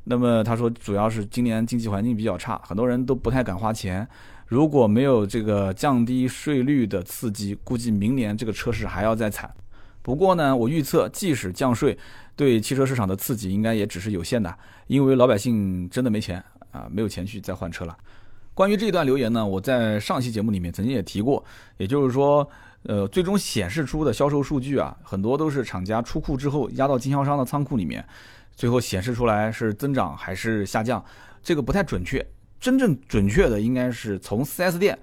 [0.03, 4.05] 那么他说，主要是今年经济环境比较差，很多人都不太敢花钱。
[4.47, 9.49] 如果没有这个降低税率的刺激，估计明年这个车市还要再惨。
[10.03, 11.97] 不过呢，我预测，即使降税，
[12.35, 14.53] 对汽车市场的刺激应该也只是有限的，
[14.89, 16.43] 因为老百姓真的没钱。
[16.71, 17.97] 啊，没有钱去再换车了。
[18.55, 21.45] 关于这段留言呢，我在上期节目里面曾经也提过，
[21.77, 22.49] 也就是说，
[22.83, 28.05] 呃，最终显示出的销售数据啊，很多都是厂家出库之后压到经销商的仓库里面，
[28.57, 31.05] 最后显示出来是增长还是下降，
[31.41, 32.27] 这个不太准确。
[32.59, 34.99] 真正准确的应该是从 4S 店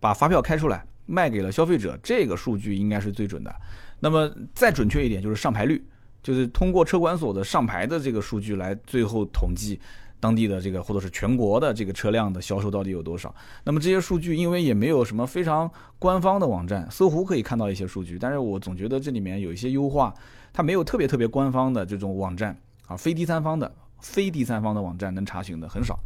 [0.00, 3.54] 把发票开出来卖给了消费者，这个数据应该是最准的。
[3.98, 5.86] 那么再准确一点，就是上牌率，
[6.22, 9.78] 就是通过车管所的上牌的这个数据来最后统计。
[10.20, 13.34] 当地的这个或者是全国的这个车辆的销售到底有多少？
[13.64, 15.68] 那么这些数据，因为也没有什么非常
[15.98, 20.14] 官方的网站，搜狐可以看到一些数据，但是我总觉得这里面有一些优化，
[20.52, 22.56] 它没有特别特别官方的这种网站
[22.86, 25.98] 啊，非第三方的非第三方的网站能查询的很少。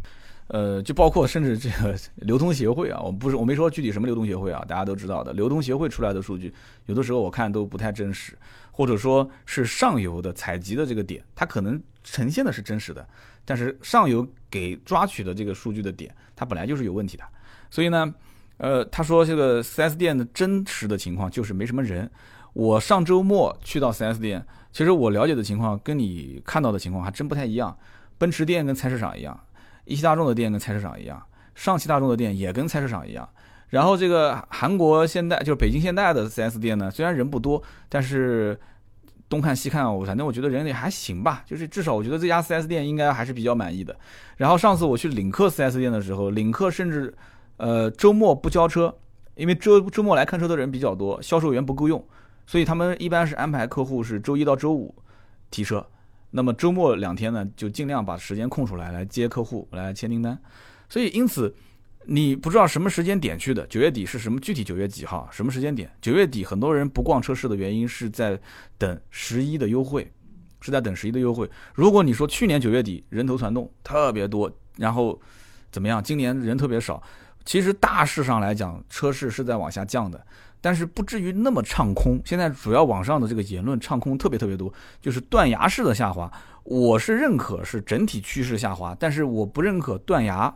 [0.49, 6.53] 呃，就包括甚至这个流通协会啊，我不是我没说具体什么流通协会啊，大家都知道的，流通协会出来的数据，
[6.85, 8.37] 有的时候我看都不太真实，
[8.71, 13.09] 或者说是上游的采集的这个点，它可能呈现的是真实的。
[13.45, 17.25] 但是上游给抓取的这个数据的点，它本来就是有问题的，
[17.71, 18.15] 所以呢，
[18.57, 22.11] 呃，他说这个 4S 店的真实的情况就是没什么人。
[22.53, 27.77] 我上周末去到 4S 店，其实我了解的情况跟你看到的情况还真不太一样。
[28.17, 29.39] 奔驰店跟菜市场一样，
[29.85, 31.21] 一汽大众的店跟菜市场一样，
[31.55, 33.29] 上汽大众的店也跟菜市场一样。
[33.71, 38.59] 然后这个韩国现代就是北京现代的 4S 店呢，虽然人不多，但是。
[39.29, 43.97] 东看西看，我反正我觉得人也还行吧，就是至少我觉得这家 4S 店应该还是比较满意的。
[44.37, 47.13] 然后上次我去领克 4S 店的时候，领克甚至，
[47.57, 48.95] 呃，周末不交车，
[49.35, 52.05] 因为周周末来看车的人比较多，销售员不够用，
[52.47, 54.95] 所以他们一般是安排客户是周一到周五
[55.51, 55.87] 提车，
[56.31, 60.39] 那么周末两天呢，就尽量把时间空出来来接客户来签订单，
[60.89, 61.55] 所以因此。
[62.07, 63.67] 你不知道什么时间点去的？
[63.67, 64.63] 九月底是什么具体？
[64.63, 65.29] 九月几号？
[65.33, 65.91] 什么时间点？
[66.01, 68.39] 九月底很多人不逛车市的原因是在
[68.77, 70.13] 等十一的优惠，
[70.61, 71.49] 是在等十一的优惠。
[71.75, 75.21] 如果你说去年九月底人头攒动特别多，然后
[75.73, 76.03] 怎么样？
[76.03, 77.03] 今年人特别少，
[77.45, 80.27] 其实大势上来讲，车市是在往下降的，
[80.61, 82.21] 但是不至于那么唱空。
[82.25, 86.31] 现在主要网上的这个言论唱空特别特别多，就是断崖式的下滑。
[86.65, 90.55] 我是认可是整体趋势下滑，但是我不认可断崖。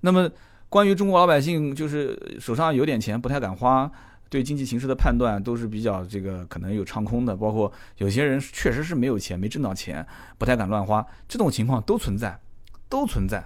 [0.00, 0.30] 那么。
[0.72, 3.92] 关于中国老百姓，就是手上有点钱不太敢花，
[4.30, 10.04] 对经济形势的判断都是比较这个可能有唱空的，包括有些人确实是没有钱，没挣到钱，
[10.38, 12.40] 不太敢乱花，这种情况都存在，
[12.88, 13.44] 都存在。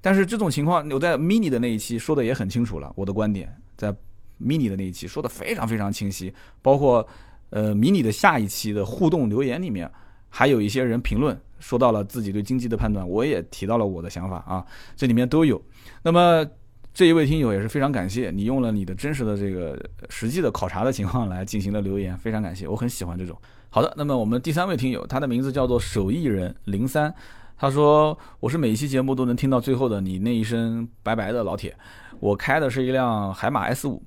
[0.00, 3.92] 但是这种情况，我在 mini 的那一期说的也很清楚了，我的观点在
[4.40, 7.04] mini 的那一期说的非常非常清晰，包括
[7.48, 9.90] 呃 mini 的下一期的互动留言里面，
[10.28, 14.64] 还有一些人评论说到了自己对经济的判断，我也提到了我的想法啊，
[14.94, 15.60] 这里面都有。
[16.04, 16.46] 那么。
[16.92, 23.36] 这一位听友也是非常感谢你用了你的真实的这个实际的考察的情况来进行的留言，非常感谢，我很喜欢这种。
[23.70, 27.14] 好的，那么我们第三位听友，他的名字叫做手艺人零三，
[27.56, 31.76] 他说我是每一期节目都能听到最后的你那一声拜拜的老铁，
[32.18, 34.02] 我开的是一辆海马 S 五，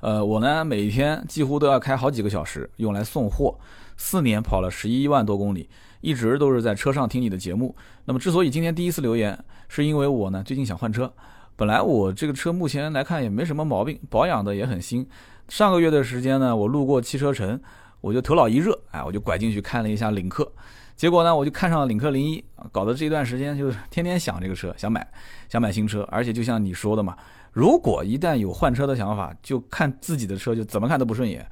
[0.00, 3.56] 呃，我呢每天几乎都要开好几个小时用来送货，
[3.96, 5.68] 四年跑了十一万多公里，
[6.00, 7.76] 一直都是在车上听你的节目。
[8.06, 11.10] 那么之所以今天第一次留言，是因为我呢最近想换车。
[11.56, 15.06] 本来我这个车目前来看也没什么毛病，保养的也很新。
[15.48, 17.60] 上个月的时间呢，我路过汽车城，
[18.00, 20.50] 我就头脑一热，哎，我就拐进去看了一下领克。
[20.96, 22.42] 结果呢，我就看上了领克零一，
[22.72, 25.06] 搞得这段时间就天天想这个车，想买，
[25.48, 26.06] 想买新车。
[26.10, 27.16] 而且就像你说的嘛，
[27.52, 31.46] 如果一旦有换车的想法，就看自己的车就怎么看都不顺眼，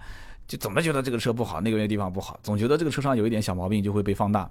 [0.48, 4.50] 就怎么觉得这个车不好，那个地方不好，总觉得这个车上有一点小毛病就会被放大。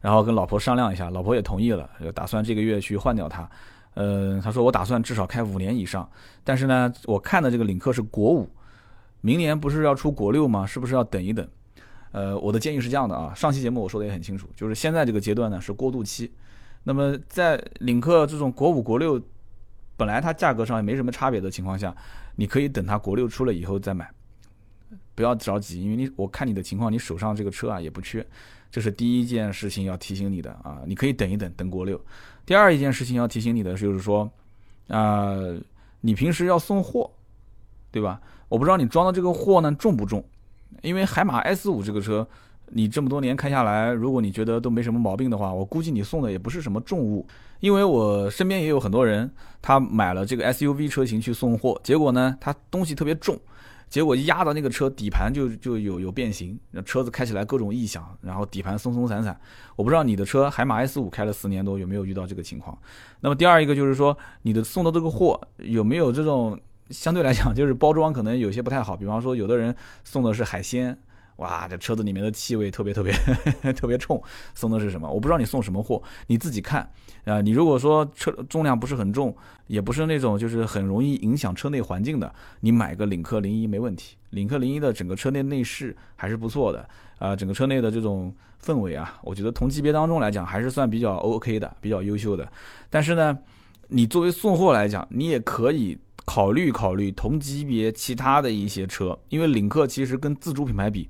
[0.00, 3.48] 然后跟老婆商量一下，老婆也同意了，就打算这个月去换掉它。
[3.96, 6.06] 呃，他说我打算至少开五年以上，
[6.44, 8.46] 但是呢，我看的这个领克是国五，
[9.22, 10.66] 明年不是要出国六吗？
[10.66, 11.48] 是不是要等一等？
[12.12, 16.30] 呃，我的建议是这样的啊，上期节目我说的也很清楚，就是现在这个阶段呢是过渡期，
[16.84, 19.18] 那么在领克这种国五、国六
[19.96, 21.96] 本来它价格上也没什么差别的情况下，
[22.36, 24.10] 你可以等它国六出了以后再买，
[25.14, 28.26] 不要着急，因为你我看你的情况，你手上这个车啊也不缺，
[28.70, 31.98] 这是第一件事情要提醒你的啊，你可以等一等，等国六。
[32.46, 34.30] 第二一件事情要提醒你的就是说，
[34.88, 35.34] 啊，
[36.00, 37.10] 你平时要送货，
[37.90, 38.20] 对吧？
[38.48, 40.24] 我不知道你装的这个货呢重不重，
[40.82, 42.26] 因为海马 S 五这个车，
[42.68, 47.26] 你这么多年开下来，如果你觉得都没什么毛病的话，我估计你送的也不是什么重物。
[47.58, 49.28] 因为我身边也有很多人，
[49.60, 53.36] 他买了这个 SUV 车型去送货，结果呢，他东西特别重。
[53.88, 59.38] 结果压到那个车底盘就就有有变形，那车子开起来各种异响，然后底盘松松散散。
[59.76, 62.76] 我不知道你的车海马 S 五开了四年多有没有遇到这个情况。
[63.20, 66.58] 那么第二一个就是说，你的送的这个货有没有这种
[66.90, 69.74] 相对来讲就是包装可能有些不太好，比方说有的人
[70.04, 70.98] 送的是海鲜。
[71.36, 73.12] 哇，这车子里面的气味特别特别
[73.74, 74.22] 特别冲，
[74.54, 75.06] 送的是什么？
[75.10, 76.88] 我不知道你送什么货，你自己看
[77.26, 77.42] 啊。
[77.42, 84.16] 你如果说车重量不是很重，也不是那种就是很容易影响车内环境的，你买个领克零一没问题。
[84.30, 88.34] 领克零一的整个车内内饰还是不错的啊，整个车内的这种
[88.64, 92.50] 氛围啊，我觉得同级别当中来讲还是算比较 OK 的，比较优秀的。
[92.88, 93.38] 但是呢，
[93.88, 101.06] 你作为送货来讲，你也可以考虑考虑同级别其他的一些车，因为领克其实跟自主品牌比。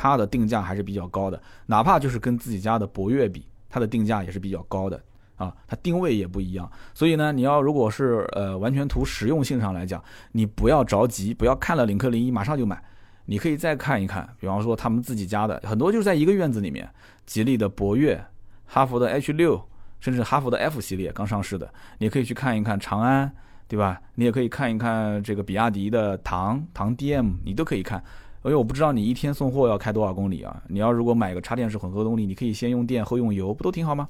[0.00, 5.02] 它的定价还是比较高的，哪怕就是跟自己家的博越比，它的定价也是比较高的
[5.34, 6.70] 啊，它定位也不一样。
[6.94, 12.80] 所以呢，你要如果是呃完全图实用性上来讲，你不要着急，不要看了领克零一马上就买，
[13.24, 16.88] 你可以再看一看，比方说他们自己家的很多就是在一个院子里面，
[17.26, 18.24] 吉利的博越、
[18.66, 19.60] 哈弗的 H 六，
[19.98, 23.34] 甚至哈弗的 F 系列刚上市的，你可以去看一看长安。
[23.70, 24.00] 对吧？
[24.14, 28.02] 你也可以看一看这个比亚迪的唐唐 DM，你都可以看。
[28.48, 30.62] 因为我不知道你一天送货要开多少公里啊？
[30.68, 34.08] 你要如果买个插电式混合动力，你可以先用电后用油，不都挺好吗？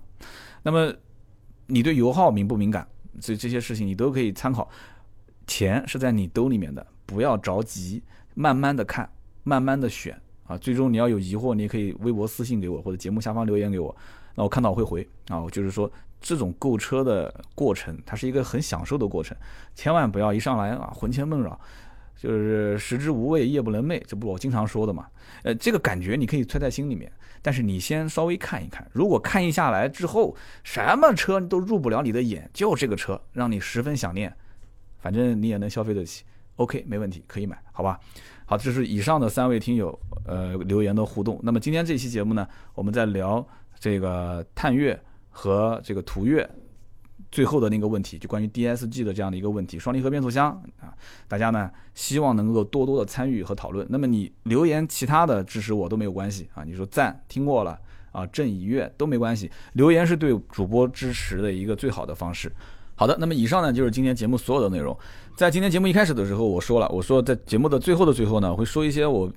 [0.62, 0.92] 那么
[1.66, 2.86] 你对油耗敏不敏感？
[3.20, 4.68] 所以这些事情你都可以参考。
[5.46, 8.02] 钱是在你兜里面的，不要着急，
[8.34, 9.10] 慢慢的看，
[9.44, 10.56] 慢慢的选啊。
[10.58, 13.94] 最终你要有疑惑，你也可以微博私信给我，或者节目下方留言给我，
[14.34, 15.40] 那我看到我会回啊。
[15.40, 15.90] 我就是说。
[16.20, 19.36] 这种购车的过程，它是一个很享受的过程，
[19.76, 21.56] 千万不要一上来啊魂牵梦绕，
[22.18, 25.06] 就是食之无味，夜不能寐，这不我经常说的嘛。
[25.44, 27.10] 呃，这个感觉你可以揣在心里面，
[27.40, 34.30] 但是你先稍微看一看，如果看一下来之后，什么车都入不了你的眼，就这个车让你十分想念，
[34.98, 36.24] 反正你也能消费得起
[36.56, 37.98] ，OK，没问题，可以买，好吧？
[38.44, 41.38] 好，这是以上的三位听友呃留言的互动。
[41.42, 43.46] 那么今天这期节目呢，我们在聊
[43.78, 45.00] 这个探岳。
[45.30, 46.48] 和这个途岳
[47.30, 50.50] 最后的那个问题，就关于 DSG 的这样的一个问题，双离合变速箱
[50.80, 50.92] 啊，
[51.26, 53.86] 大家呢希望能够多多的参与和讨论。
[53.90, 57.78] 那么你留言其他的支持我都没有关系啊，你说赞听过了
[58.12, 62.50] 啊，正已阅都没关系，留言是对主播支持的一个最好的方式。
[62.94, 64.96] 好的，那么以上呢就是今天节目所有的内容。
[65.36, 69.30] 在今天节目一开始的时候，我说了，我说在节目的最后的最后呢，会说一些我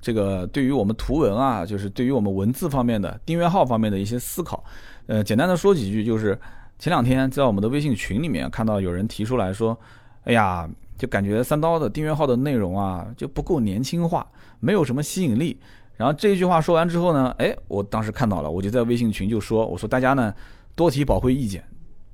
[0.00, 4.62] 这个对于我们图文啊，就是对于我们文字方面的订阅号方面的一些思考。
[5.06, 6.38] 呃，简单的说几句，就是
[6.80, 9.78] 前两天在我们的微信群里面看到有人提出来说，
[10.24, 10.66] 哎呀，
[10.96, 14.26] 就感觉三刀的订阅号的内容啊就不够年轻化，
[14.60, 15.60] 没有什么吸引力。
[15.98, 20.34] 然后这一句话说完之后呢，哎，我当时看到了，我就在微信群就说，我说大家呢
[20.74, 21.62] 多提宝贵意见，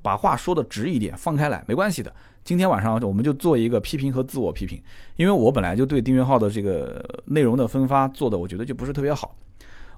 [0.03, 2.13] 把话说的直一点，放开来，没关系的。
[2.43, 4.83] 今天晚上我们就做一个批评和自我批评，
[5.15, 9.33] 因为我本来就对订阅号的这个内容的分发做的，我觉得就不是特别好，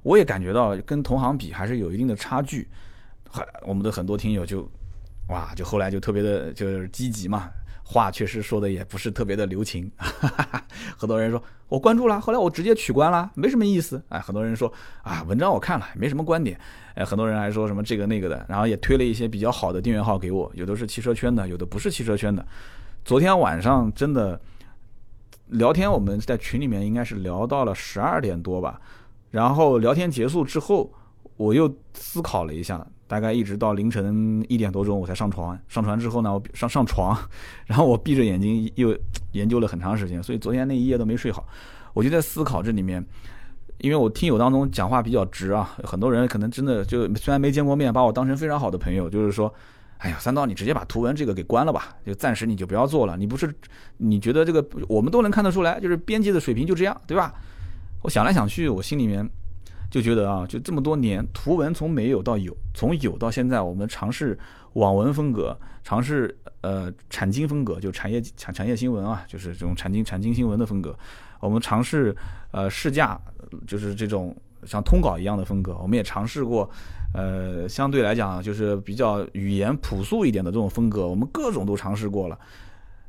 [0.02, 2.68] 我也感觉到跟同行比还是有一定的差距。
[3.62, 4.68] 我们的很多听友就，
[5.28, 7.50] 哇，就后来就特别的，就是积极嘛，
[7.84, 9.90] 话确实说的也不是特别的留情。
[10.96, 14.02] 很多人说我关注了，后来我直接取关了，没什么意思。
[14.08, 14.72] 哎，很多人说
[15.02, 16.58] 啊，文章我看了，没什么观点。
[16.94, 22.44] 哎，很多人还说什么这个那个的，然后也推了一些比较好的订阅号给我，有的是汽车圈的，有的不是汽车圈的。
[23.04, 24.40] 昨天晚上真的
[25.46, 28.80] 聊天，我们在群里面应该是聊到了十二点多吧，
[29.30, 30.92] 然后聊天结束之后，
[31.36, 32.86] 我又思考了一下。
[33.08, 37.18] 大概一直到凌晨一点多钟我才上床，上床之后呢，我上上床，
[37.66, 38.96] 然后我闭着眼睛又
[39.32, 41.48] 研究了很长时间，所以昨天那一夜都没睡好。
[41.94, 43.04] 我就在思考这里面，
[43.78, 49.52] 因为我听友当中讲话比较直啊，很多人可能真的就虽然没见过面，把我当成非常好的朋友，就是说，
[49.96, 53.16] 哎呀，三刀你直接把图文这个给关了吧，就暂时你就不要做了。
[53.16, 53.52] 你不是
[53.96, 57.34] 你觉得这个我们都能看得出来，就是编辑的水平就这样，对吧？
[58.02, 59.28] 我想来想去，我心里面。
[59.90, 64.38] 就觉得啊，就这么多年，图文从没有到有，从有到现在，我们尝试
[64.74, 70.94] 网文风格，尝试呃产经风格，就产业产产业新闻啊，就是这种产经产经新闻的风格。
[71.40, 72.14] 我们尝试
[72.50, 73.18] 呃试驾，
[73.66, 75.76] 就是这种像通稿一样的风格。
[75.80, 76.68] 我们也尝试过，
[77.14, 82.38] 呃，相对来讲就是比较语言朴素一点的这种风格，我们各种都尝试过了。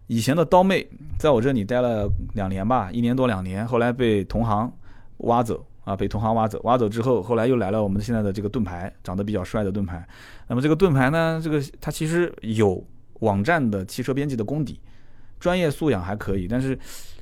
[0.07, 4.71] 以前的刀妹在我这里待了两年吧，一年多两年，后来被同行
[5.17, 5.65] 挖走。
[5.89, 10.07] 啊，被同行挖走，挖走之后，后来又来了我们现在的这个盾牌，长得比较帅的盾牌。
[10.47, 12.85] 那么这个盾牌呢，这个它其实有
[13.21, 14.79] 网站的汽车编辑的功底，
[15.39, 16.77] 专业素养还可以，但是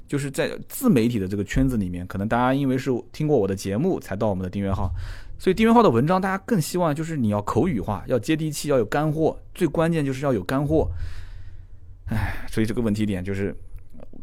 [0.05, 4.91] 就是在自媒体的这个圈子里面，可能大家因为是听过我的节目才到我们的订阅号，
[5.39, 10.91] 所以订阅号的文章大家更希望就是你要口语化，要接地气，要有干货，最关键就是要有干货。
[12.07, 13.55] 唉，所以这个问题点就是。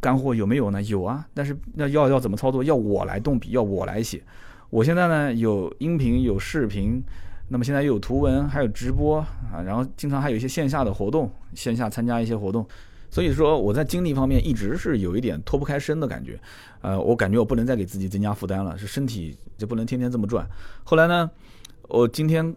[0.04, 0.82] 干货有没有呢？
[0.82, 2.62] 有啊，但是那要要怎么操作？
[2.62, 4.22] 要我来动笔，要我来写。
[4.68, 7.02] 我现在呢有音频有视频，
[7.48, 9.20] 那么现在又有图文，还有直播
[9.50, 12.66] 啊，然后经常还有一些线下的活动，线下参加一些活动。
[13.08, 16.38] 所以说我在精力方面一直是有一点脱不开身的感觉。
[16.82, 20.46] 呃，我感觉我不能再给自己增加负担了，是身体就不能天天这么转。
[20.84, 21.30] 后来呢，
[21.88, 22.54] 我今天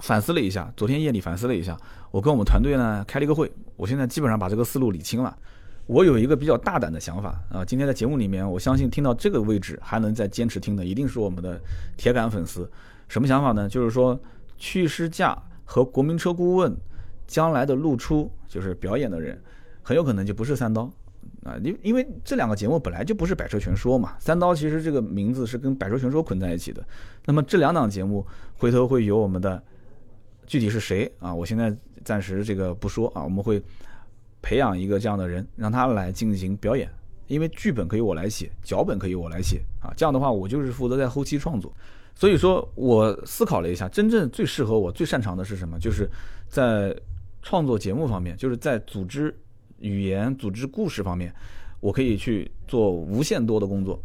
[0.00, 1.76] 反思了一下，昨天夜里反思了一下，
[2.10, 5.38] 我跟我们团队呢开了一个会，我现在基本上把这个思路理清了。
[5.88, 7.64] 我有一个比较大胆的想法啊！
[7.64, 11.58] 今天在节目里面，我相信听到这个位置还能再坚持听的，一定是我们的
[11.96, 12.70] 铁杆粉丝。
[13.08, 13.66] 什么想法呢？
[13.66, 14.20] 就是说，
[14.58, 16.76] 去试驾和国民车顾问
[17.26, 19.40] 将来的露出，就是表演的人，
[19.82, 20.82] 很有可能就不是三刀
[21.42, 26.86] 啊，因因为这两个节目本来就不是百车全说嘛，三刀其实这个名字是跟百车全说捆在一起的。
[27.24, 28.26] 那么这两档节目
[28.58, 29.62] 回头会有我们的
[30.46, 31.34] 具体是谁啊？
[31.34, 31.74] 我现在
[32.04, 33.62] 暂时这个不说啊，我们会
[34.40, 36.88] 培养一个这样的人，让他来进行表演。
[37.26, 41.70] 因为剧本可以我来写，脚本可以我来写啊，这样的话我就是负责在后期创作。
[42.14, 45.78] 所以说我思考了一下，真正最适合我、最擅长的是什么？
[45.78, 46.08] 就是
[46.48, 46.96] 在
[47.42, 49.36] 创作节目方面，就是在组织
[49.78, 51.30] 语言、组织故事方面，
[51.80, 54.02] 我可以去做无限多的工作，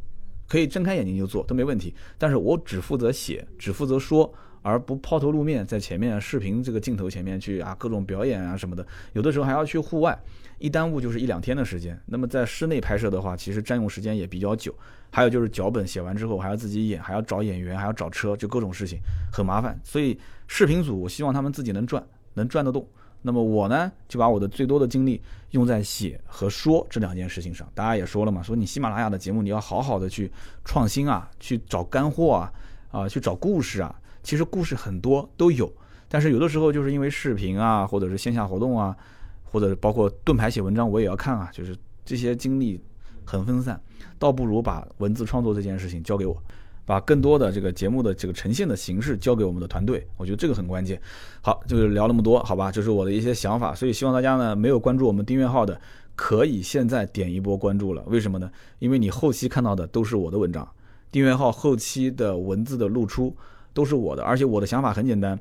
[0.50, 1.96] 可以睁开眼睛就做都没问题。
[2.18, 4.32] 但是我只负责写，只负责说。
[4.64, 10.18] 而不抛头露面，在前面视频这个镜头前面去啊，各种表演啊什么的，有的时候还要去户外，
[10.58, 11.96] 一耽误就是一两天的时间。
[12.08, 14.74] 那么在室内拍摄的话，其实占用时间也比较久。
[15.12, 18.98] 还有就是脚本写完之后还要自己演，还要找演员，还要找车，就各种事情
[19.32, 19.80] 很麻烦。
[19.84, 20.18] 所以
[20.48, 22.04] 视频组我希望他们自己能赚，
[22.34, 22.88] 能赚得动。
[23.22, 25.22] 那么我呢，就把我的最多的精力
[25.52, 27.66] 用在写和说这两件事情上。
[27.76, 30.32] 大家也说了嘛，说你喜马拉雅的节目你要好好的去
[30.66, 32.54] 创新啊，去找干货啊，
[32.92, 33.96] 啊，去找故事啊。
[34.24, 35.72] 其实故事很多都有，
[36.08, 38.96] 但是有的时候就是因为视频啊，或者是线下活动啊，
[39.44, 42.82] 或者包括盾牌写文章我也要看啊，就是这些精力
[43.26, 43.80] 很分散，
[44.18, 46.42] 倒不如把文字创作这件事情交给我，
[46.86, 51.02] 把更多的这个节目的这个呈现的形式交给我们的团队，我觉得这个很关键。
[51.42, 55.80] 好，就是聊那么多，好吧，这是我的一些想法，所以希望大家呢没有关注我们订阅号的，
[56.16, 58.04] 可以现在点一波关注了。
[58.08, 58.50] 为什么呢？
[58.80, 60.68] 因为你后期看到的都是我的文章，
[61.12, 63.36] 订阅号后期的文字的露出。
[63.74, 65.40] 都是我的，而且我的想法很简单，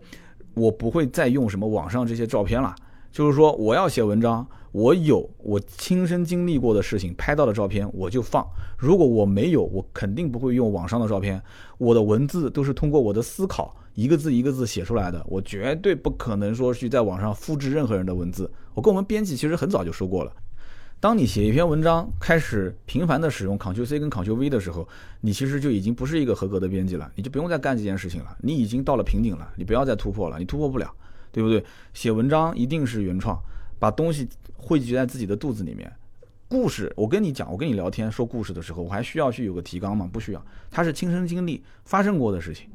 [0.55, 2.75] 我不会再用什么网上这些照片了。
[3.11, 8.43] 就是说，我要写文章，我有我亲身经历过的事情，拍到的照片我就放。
[8.79, 11.43] 如果我没有，我肯定不会用网上的照片。
[11.77, 18.51] 我的文字都是通过我的思考，一个字一个字写出来的，我绝对不可能说去在网上复制任何人的文字。
[18.73, 20.33] 我跟我们编辑其实很早就说过了。
[21.03, 24.87] 当你写一篇文章，开始频繁的使用 Ctrl C 跟 Ctrl V 的时候，
[25.20, 28.37] 你其实就已经不是一个合格的编辑了，你就不用再干这件事情了。
[28.41, 30.89] 你已经到了瓶颈了，你不要再突破了，你突破不了，
[31.33, 31.65] 对不对？
[31.93, 33.37] 写文章一定是原创，
[33.81, 35.93] 把东西汇集在自己的肚子里面。
[36.47, 40.09] 故事，我跟你讲，我跟你聊天说故事的时候，我还需要去有个提纲吗？
[40.12, 42.69] 不需要，它是亲身经历发生过的事情。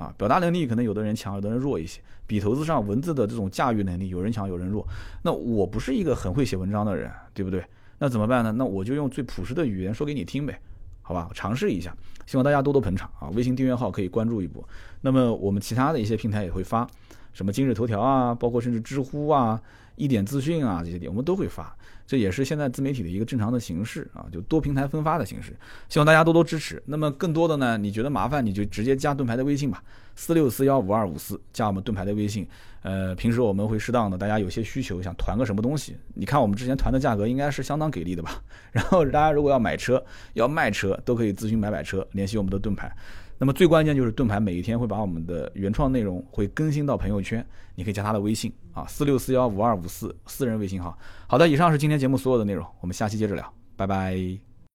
[0.00, 2.00] 啊，表达能力可能有的人强，有的人弱一些。
[2.26, 4.86] 笔头子上文字的这种驾驭能力，有人强，有人弱。
[5.22, 7.62] 那我不是一个很会写文章的人，对不对？
[7.98, 8.50] 那怎么办呢？
[8.52, 10.58] 那我就用最朴实的语言说给你听呗，
[11.02, 11.28] 好吧？
[11.34, 11.94] 尝试一下，
[12.24, 13.28] 希望大家多多捧场啊！
[13.34, 14.66] 微信订阅号可以关注一波。
[15.02, 16.88] 那么我们其他的一些平台也会发，
[17.34, 19.60] 什么今日头条啊，包括甚至知乎啊。
[20.00, 25.54] 一点资讯啊，这些点我们都会发，这也是现在自媒体的一个正常的形式啊，就多平台分发的形式，
[25.90, 26.82] 希望大家多多支持。
[26.86, 29.82] 那么更多的呢，你觉得麻烦，你就直接加盾牌的微信吧，
[30.16, 32.48] 四六四幺五二五四，加我们盾牌的微信。
[32.82, 38.42] 呃，平时我们会适当的，大家有些需求想团个什么东西，你看我们之前团的价格应该是相当给力的吧？
[38.72, 40.02] 然后大家如果要买车、
[40.32, 42.90] 要卖车，都可以咨询买买车，联系我们的盾牌。
[43.36, 47.44] 那么最关键就是盾牌每一天会把我们的原创内容会更新到朋友圈，
[47.74, 50.96] 你可以加他的微信啊，四六四幺五二五四私人微信号。
[51.26, 54.49] 好的，以上是今天节目所有的内容，我们下期接着聊，拜拜。